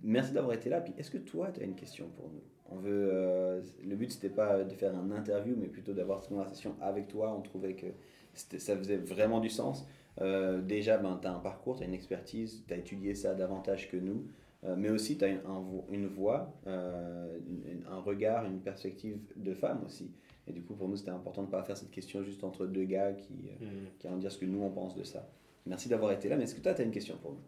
[0.02, 0.80] merci d'avoir été là.
[0.80, 2.42] Puis est-ce que toi, tu as une question pour nous?
[2.74, 6.30] On veut, euh, le but, c'était pas de faire un interview, mais plutôt d'avoir cette
[6.30, 7.34] conversation avec toi.
[7.36, 7.86] On trouvait que
[8.34, 9.86] ça faisait vraiment du sens.
[10.20, 13.34] Euh, déjà, ben, tu as un parcours, tu as une expertise, tu as étudié ça
[13.34, 14.26] davantage que nous,
[14.64, 20.10] euh, mais aussi tu as une voix, un regard, une perspective de femme aussi.
[20.47, 22.66] Et du coup, pour nous, c'était important de ne pas faire cette question juste entre
[22.66, 23.66] deux gars qui, mmh.
[23.99, 25.28] qui vont dire ce que nous, on pense de ça.
[25.66, 27.43] Merci d'avoir été là, mais est-ce que toi, tu as une question pour nous?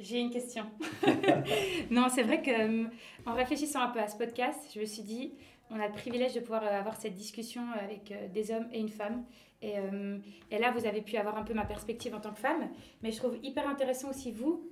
[0.00, 0.64] J'ai une question.
[1.90, 2.84] non, c'est vrai que euh,
[3.26, 5.34] en réfléchissant un peu à ce podcast, je me suis dit,
[5.70, 8.78] on a le privilège de pouvoir euh, avoir cette discussion avec euh, des hommes et
[8.78, 9.24] une femme.
[9.60, 9.74] Et,
[10.52, 12.70] et, là, vous avez pu avoir un peu ma perspective en tant que femme,
[13.02, 14.70] mais je trouve hyper intéressant aussi, vous,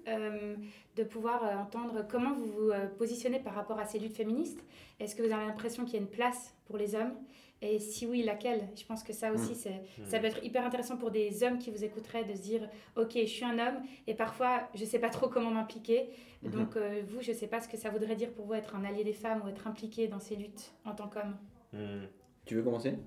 [0.95, 4.61] de pouvoir entendre comment vous vous positionnez par rapport à ces luttes féministes.
[5.01, 7.15] Est-ce que vous avez l'impression qu'il y a une place pour les hommes?
[7.63, 8.69] Et si oui, laquelle?
[8.77, 9.55] Je pense que ça aussi, mm.
[9.55, 10.07] c'est, mm.
[10.07, 13.13] ça peut être hyper intéressant pour des hommes qui vous écouteraient de se dire, ok,
[13.15, 16.11] je suis un homme et parfois, je ne sais pas trop comment m'impliquer.
[16.45, 16.51] Mm-hmm.
[16.51, 18.77] Donc, euh, vous, je ne sais pas ce que ça voudrait dire pour vous être
[18.77, 21.37] un allié des femmes ou être impliqué dans ces luttes en tant qu'homme.
[21.73, 22.07] Mm.
[22.45, 22.99] Tu veux commencer?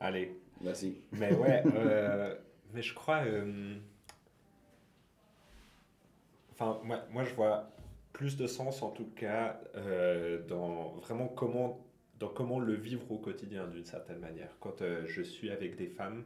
[0.00, 0.40] Allez.
[0.62, 1.02] Merci.
[1.12, 2.34] Mais ouais, euh,
[2.72, 3.22] mais je crois...
[3.26, 3.76] Euh,
[6.52, 7.70] enfin, moi, moi, je vois
[8.14, 9.60] plus de sens en tout cas
[10.48, 11.87] dans vraiment comment
[12.18, 14.50] dans comment le vivre au quotidien d'une certaine manière.
[14.60, 16.24] Quand euh, je suis avec des femmes,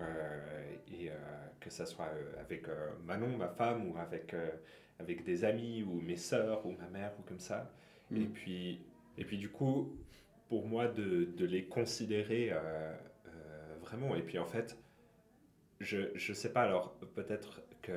[0.00, 1.14] euh, et euh,
[1.60, 2.10] que ce soit
[2.40, 2.66] avec
[3.04, 4.34] Manon, ma femme, ou avec,
[4.98, 7.70] avec des amis, ou mes sœurs, ou ma mère, ou comme ça.
[8.10, 8.16] Mm.
[8.22, 8.80] Et, puis,
[9.18, 9.96] et puis du coup,
[10.48, 12.52] pour moi, de, de les considérer
[13.80, 14.14] vraiment.
[14.14, 14.78] Et puis en fait,
[15.80, 17.92] je ne sais pas, alors peut-être que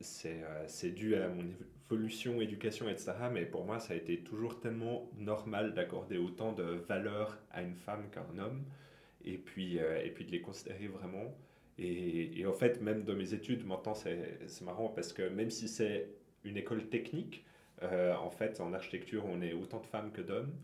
[0.00, 1.44] c'est dû à mon
[1.90, 3.12] pollution, éducation, etc.
[3.32, 7.74] Mais pour moi, ça a été toujours tellement normal d'accorder autant de valeur à une
[7.74, 8.62] femme qu'à un homme,
[9.24, 11.34] et puis, euh, et puis de les considérer vraiment.
[11.78, 15.66] Et, et, en fait, même dans mes études, maintenant, c'est marrant parce que même si
[15.66, 16.06] c'est
[16.44, 17.44] une école technique,
[17.82, 20.54] euh, en fait, en architecture, on est autant de femmes que d'hommes.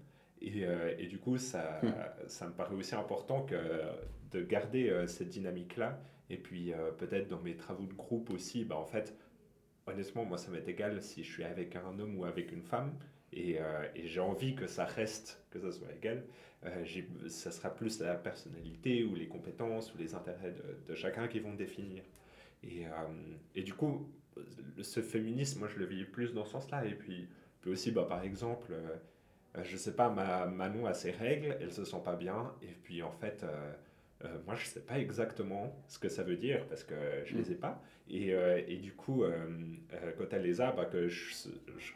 [0.40, 2.28] Et, euh, et, du coup, ça, hmm.
[2.28, 3.56] ça me paraît aussi important que
[4.30, 5.98] de garder cette dynamique-là.
[6.30, 9.16] Et puis, peut-être dans mes travaux de groupe aussi, bah, en fait,
[9.86, 12.92] honnêtement, moi, ça m'est égal si je suis avec un homme ou avec une femme.
[13.32, 16.24] Et, euh, et j'ai envie que ça reste, que ça soit égal.
[16.64, 16.84] Euh,
[17.28, 20.54] ça sera plus la personnalité ou les compétences ou les intérêts
[20.86, 22.02] de, chacun qui vont définir.
[22.62, 22.90] Et, euh,
[23.54, 24.08] et, du coup,
[24.80, 26.84] ce féminisme, moi, je le vis plus dans ce sens-là.
[26.86, 27.28] Et puis,
[27.60, 28.72] puis aussi, bah, par exemple,
[29.62, 32.54] je sais pas, ma Manon a ses règles, elle se sent pas bien.
[32.62, 33.44] Et puis, en fait,
[34.24, 36.94] euh, moi, je ne sais pas exactement ce que ça veut dire parce que
[37.24, 37.58] je ne les ai mm.
[37.58, 37.82] pas.
[38.08, 39.46] Et, euh, et du coup, euh,
[40.16, 41.48] quand elle les a, bah, que, je,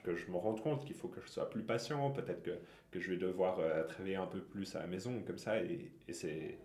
[0.02, 2.58] que je me rende compte qu'il faut que je sois plus patient, peut-être que,
[2.90, 6.12] que je vais devoir travailler un peu plus à la maison, comme ça, et, et
[6.12, 6.58] c'est,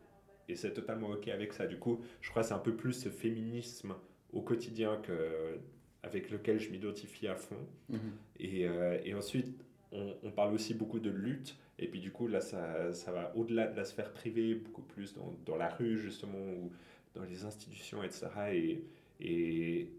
[0.50, 1.68] et c'est totalement OK avec ça.
[1.68, 3.96] Du coup, je crois que c'est un peu plus ce féminisme
[4.34, 5.60] au quotidien que,
[6.04, 7.68] avec lequel je m'identifie à fond.
[7.92, 7.98] Mm-hmm.
[8.40, 8.68] Et,
[9.06, 9.56] et ensuite,
[9.92, 11.58] on, on, parle aussi beaucoup de lutte.
[11.80, 15.14] Et puis du coup, là, ça, ça va au-delà de la sphère privée, beaucoup plus
[15.14, 16.72] dans, dans, la rue, justement, ou
[17.14, 18.28] dans les institutions, etc.
[18.54, 18.84] Et,
[19.20, 19.90] et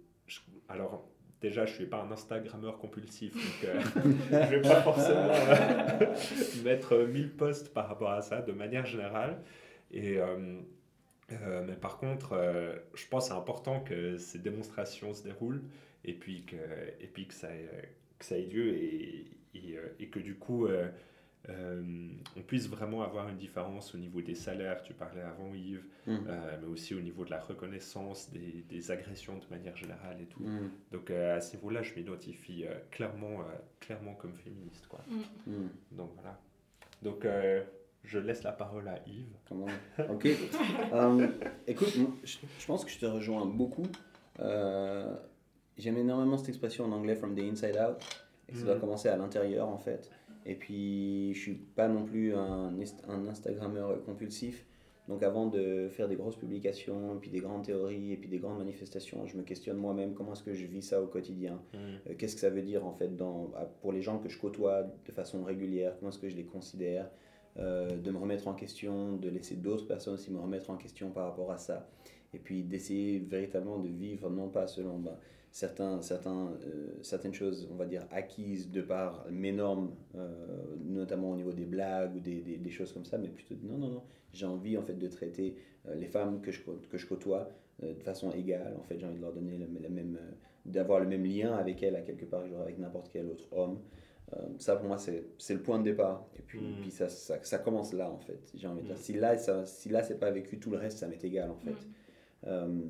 [0.69, 1.07] alors,
[1.41, 3.81] déjà, je ne suis pas un Instagrammeur compulsif, donc euh,
[4.31, 6.15] je ne vais pas forcément euh,
[6.65, 9.43] mettre 1000 posts par rapport à ça, de manière générale.
[9.93, 10.61] Et, euh,
[11.67, 12.37] mais par contre,
[12.95, 15.63] je pense que c'est important que ces démonstrations se déroulent
[16.05, 16.57] et puis que,
[17.01, 20.69] et puis que, ça, ait, que ça ait lieu et, et, et que du coup,
[21.49, 25.85] euh, on puisse vraiment avoir une différence au niveau des salaires, tu parlais avant Yves,
[26.07, 26.17] mm.
[26.29, 30.27] euh, mais aussi au niveau de la reconnaissance des, des agressions de manière générale et
[30.27, 30.43] tout.
[30.43, 30.71] Mm.
[30.93, 33.45] Donc euh, à ce niveau-là, je m'identifie clairement,
[33.81, 34.87] clairement comme féministe.
[34.89, 35.01] Quoi.
[35.47, 35.69] Mm.
[35.93, 36.39] Donc voilà.
[37.03, 37.27] Donc
[38.03, 39.37] je laisse la parole à Yves.
[39.49, 39.67] Comment
[40.11, 40.27] Ok.
[41.67, 41.93] écoute,
[42.25, 43.87] je, je, pense que je te rejoins beaucoup.
[45.79, 48.03] J'aime énormément cette expression en anglais, from the inside out,
[48.49, 50.11] et que ça doit commencer à l'intérieur en fait.
[50.49, 52.73] Et puis, je suis pas non plus un,
[53.09, 54.65] un Instagrammeur compulsif.
[55.09, 58.39] Donc, avant de faire des grosses publications, et puis des grandes théories, et puis des
[58.39, 61.61] grandes manifestations, je me questionne moi-même comment est-ce que je vis ça au quotidien?
[61.75, 61.79] Mmh.
[61.79, 64.85] Euh, qu'est-ce que ça veut dire, en fait, dans, pour les gens que je côtoie
[64.85, 67.11] de façon régulière, comment est-ce que je les considère,
[67.57, 71.11] euh, de me remettre en question, de laisser d'autres personnes aussi me remettre en question
[71.11, 71.89] par rapport à ça.
[72.35, 74.99] Et puis, d'essayer véritablement de vivre, non pas selon...
[74.99, 75.17] Ben,
[75.51, 80.29] certains, certains, euh, certaines choses, on va dire, acquises de par mes normes, euh,
[80.85, 83.89] notamment au niveau des blagues ou des, des, choses comme ça, mais plutôt non, non,
[83.89, 87.49] non, j'ai envie en fait de traiter euh, les femmes que je, que je côtoie
[87.83, 88.75] de façon égale.
[88.79, 90.19] En fait, j'ai envie de leur donner la, même,
[90.65, 93.81] d'avoir le même lien avec elles à quelque part, genre avec n'importe quel autre homme.
[94.35, 96.27] Euh, ça, pour moi, c'est le point de départ.
[96.39, 96.81] Et puis, Mm.
[96.81, 98.97] puis ça, ça, ça commence là, en fait, j'ai envie de dire.
[98.97, 99.01] Mm.
[99.01, 101.57] Si là, ça, si là, c'est pas vécu, tout le reste, ça m'est égal, en
[101.59, 101.77] fait.
[102.51, 102.89] Mm.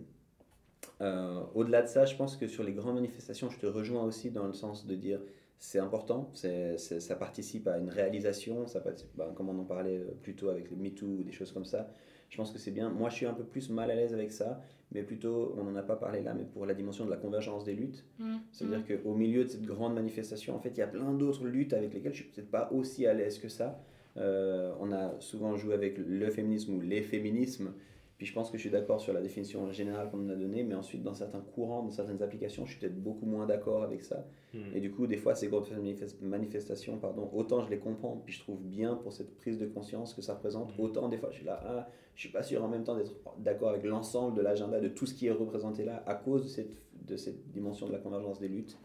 [1.00, 4.30] Euh, Au-delà de ça, je pense que sur les grandes manifestations, je te rejoins aussi
[4.30, 5.20] dans le sens de dire
[5.58, 8.82] c'est important, ça participe à une réalisation, ça
[9.14, 11.64] ben, comme on en parlait euh, plus tôt avec le MeToo ou des choses comme
[11.64, 11.90] ça.
[12.28, 12.90] Je pense que c'est bien.
[12.90, 14.60] Moi, je suis un peu plus mal à l'aise avec ça,
[14.92, 17.64] mais plutôt, on n'en a pas parlé là, mais pour la dimension de la convergence
[17.64, 18.04] des luttes.
[18.18, 18.36] Mm.
[18.52, 21.72] C'est-à-dire qu'au milieu de cette grande manifestation, en fait, il y a plein d'autres luttes
[21.72, 23.80] avec lesquelles je suis peut-être pas aussi à l'aise que ça.
[24.16, 27.72] Euh, on a souvent joué avec le féminisme ou les féminismes.
[28.18, 30.62] Puis je pense que je suis d'accord sur la définition générale qu'on nous a donnée,
[30.62, 34.02] mais ensuite, dans certains courants, dans certaines applications, je suis peut-être beaucoup moins d'accord avec
[34.02, 34.24] ça.
[34.54, 34.58] Mm.
[34.74, 38.32] Et du coup, des fois, ces grandes manifest- manifestations, pardon, autant je les comprends, puis
[38.32, 40.84] je trouve bien pour cette prise de conscience que ça représente, Mhm.
[40.84, 43.12] autant des fois, je suis là, ah, je suis pas sûr en même temps d'être
[43.38, 46.48] d'accord avec l'ensemble de l'agenda, de tout ce qui est représenté là, à cause de
[46.48, 46.72] cette,
[47.06, 48.78] de cette dimension de la convergence des luttes.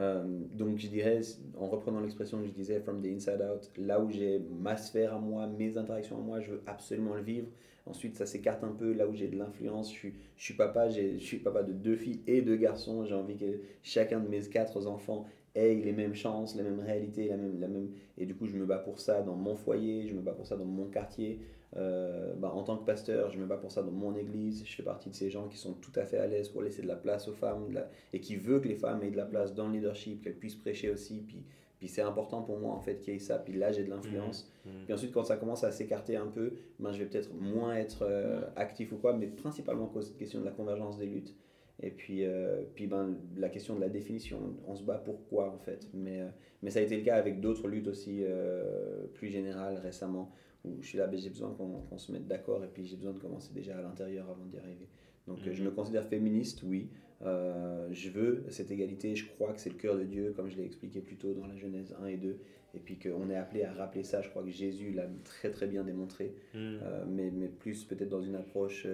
[0.00, 0.24] Euh,
[0.54, 1.20] donc je dirais,
[1.58, 5.14] en reprenant l'expression que je disais, from the inside out, là où j'ai ma sphère
[5.14, 7.48] à moi, mes interactions à moi, je veux absolument le vivre.
[7.84, 9.92] Ensuite, ça s'écarte un peu là où j'ai de l'influence.
[9.92, 13.04] Je suis, je suis papa, je suis papa de deux filles et deux garçons.
[13.04, 17.28] J'ai envie que chacun de mes quatre enfants ait les mêmes chances, les mêmes réalités,
[17.28, 17.90] la même, la même...
[18.16, 20.46] et du coup, je me bats pour ça dans mon foyer, je me bats pour
[20.46, 21.40] ça dans mon quartier.
[21.76, 24.62] Euh, bah, en tant que pasteur, je me bats pour ça dans mon église.
[24.66, 26.82] Je fais partie de ces gens qui sont tout à fait à l'aise pour laisser
[26.82, 29.16] de la place aux femmes de la- et qui veut que les femmes aient de
[29.16, 31.22] la place dans le leadership, qu'elles puissent prêcher aussi.
[31.26, 31.42] Puis,
[31.78, 33.38] puis c'est important pour moi en fait qu'il y ait ça.
[33.38, 34.52] Puis là, j'ai de l'influence.
[34.66, 34.70] Mm.
[34.84, 38.02] Puis ensuite, quand ça commence à s'écarter un peu, ben, je vais peut-être moins être
[38.02, 41.34] euh, actif ou quoi, mais principalement cause cette question de la convergence des luttes.
[41.82, 45.58] Et puis, euh, puis ben, la question de la définition, on se bat pourquoi en
[45.58, 45.88] fait?
[45.92, 46.28] Mais, euh,
[46.62, 50.30] mais ça a été le cas avec d'autres luttes aussi euh, plus générales récemment,
[50.64, 53.12] où je suis là, j'ai besoin qu'on qu'on se mette d'accord et puis j'ai besoin
[53.12, 54.88] de commencer déjà à l'intérieur avant d'y arriver.
[55.26, 56.88] Donc je me considère féministe, oui.
[57.20, 60.64] Je veux cette égalité, je crois que c'est le cœur de Dieu, comme je l'ai
[60.64, 62.36] expliqué plus tôt dans la Genèse 1 et 2,
[62.74, 65.66] et puis qu'on est appelé à rappeler ça, je crois que Jésus l'a très très
[65.66, 66.34] bien démontré.
[66.54, 66.58] Mm.
[66.58, 68.86] Euh, mais, mais plus peut-être dans une approche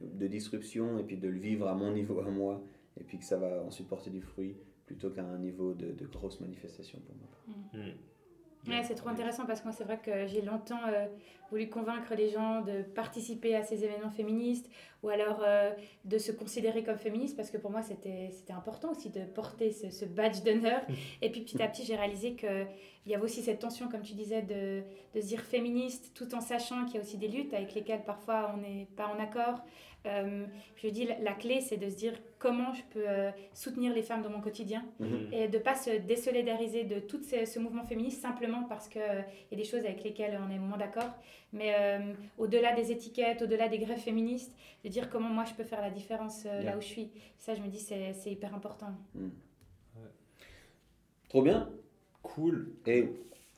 [0.00, 2.62] de disruption et puis de le vivre à mon niveau à moi
[2.98, 6.06] et puis que ça va ensuite porter du fruit plutôt qu'à un niveau de, de
[6.06, 7.84] grosse manifestation pour moi.
[7.84, 7.90] Mm.
[8.68, 11.06] Ouais, c'est trop intéressant parce que moi, c'est vrai que j'ai longtemps euh,
[11.50, 14.68] voulu convaincre les gens de participer à ces événements féministes
[15.02, 15.70] ou alors euh,
[16.04, 19.70] de se considérer comme féministe parce que pour moi, c'était c'était important aussi de porter
[19.70, 20.82] ce, ce badge d'honneur.
[21.22, 22.66] Et puis petit à petit, j'ai réalisé qu'il
[23.06, 24.82] y avait aussi cette tension, comme tu disais, de,
[25.14, 28.04] de se dire féministe tout en sachant qu'il y a aussi des luttes avec lesquelles
[28.04, 29.64] parfois on n'est pas en accord.
[30.06, 30.46] Euh,
[30.76, 34.02] je dis, la, la clé, c'est de se dire comment je peux euh, soutenir les
[34.02, 35.32] femmes dans mon quotidien Mm.
[35.32, 39.54] et de pas se désolidariser de tout ce, ce mouvement féministe simplement parce qu'il y
[39.54, 41.10] a des choses avec lesquelles on est moins d'accord.
[41.52, 45.64] Mais euh, au-delà des étiquettes, au-delà des grèves féministes, de dire comment moi je peux
[45.64, 46.70] faire la différence euh, Yeah.
[46.70, 47.10] là où je suis.
[47.38, 48.92] Ça, je me dis, c'est c'est hyper important.
[51.28, 51.68] Trop bien
[52.22, 52.72] Cool.
[52.86, 53.08] Et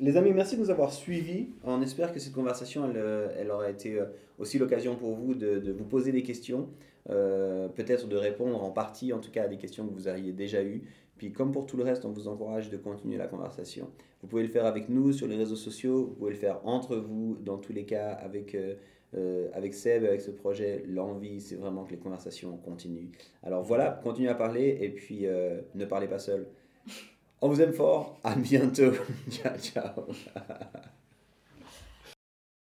[0.00, 1.50] les amis, merci de nous avoir suivis.
[1.64, 4.06] On espère que cette conversation, elle, euh, elle aura été euh,
[4.38, 6.68] aussi l'occasion pour vous de, vous poser des questions,
[7.08, 10.32] euh, peut-être de répondre en partie, en tout cas, à des questions que vous auriez
[10.32, 10.82] déjà eues.
[11.18, 13.90] Puis comme pour tout le reste, on vous encourage de continuer la conversation.
[14.22, 16.96] Vous pouvez le faire avec nous sur les réseaux sociaux, vous pouvez le faire entre
[16.96, 18.56] vous, dans tous les cas, avec,
[19.52, 20.82] avec Seb, avec ce projet.
[20.88, 23.10] L'envie, c'est vraiment que les conversations continuent.
[23.44, 25.26] Alors voilà, continuez à parler et puis
[25.74, 26.48] ne parlez pas seul.
[27.42, 28.92] On vous aime fort, à bientôt.
[29.30, 30.06] ciao, ciao.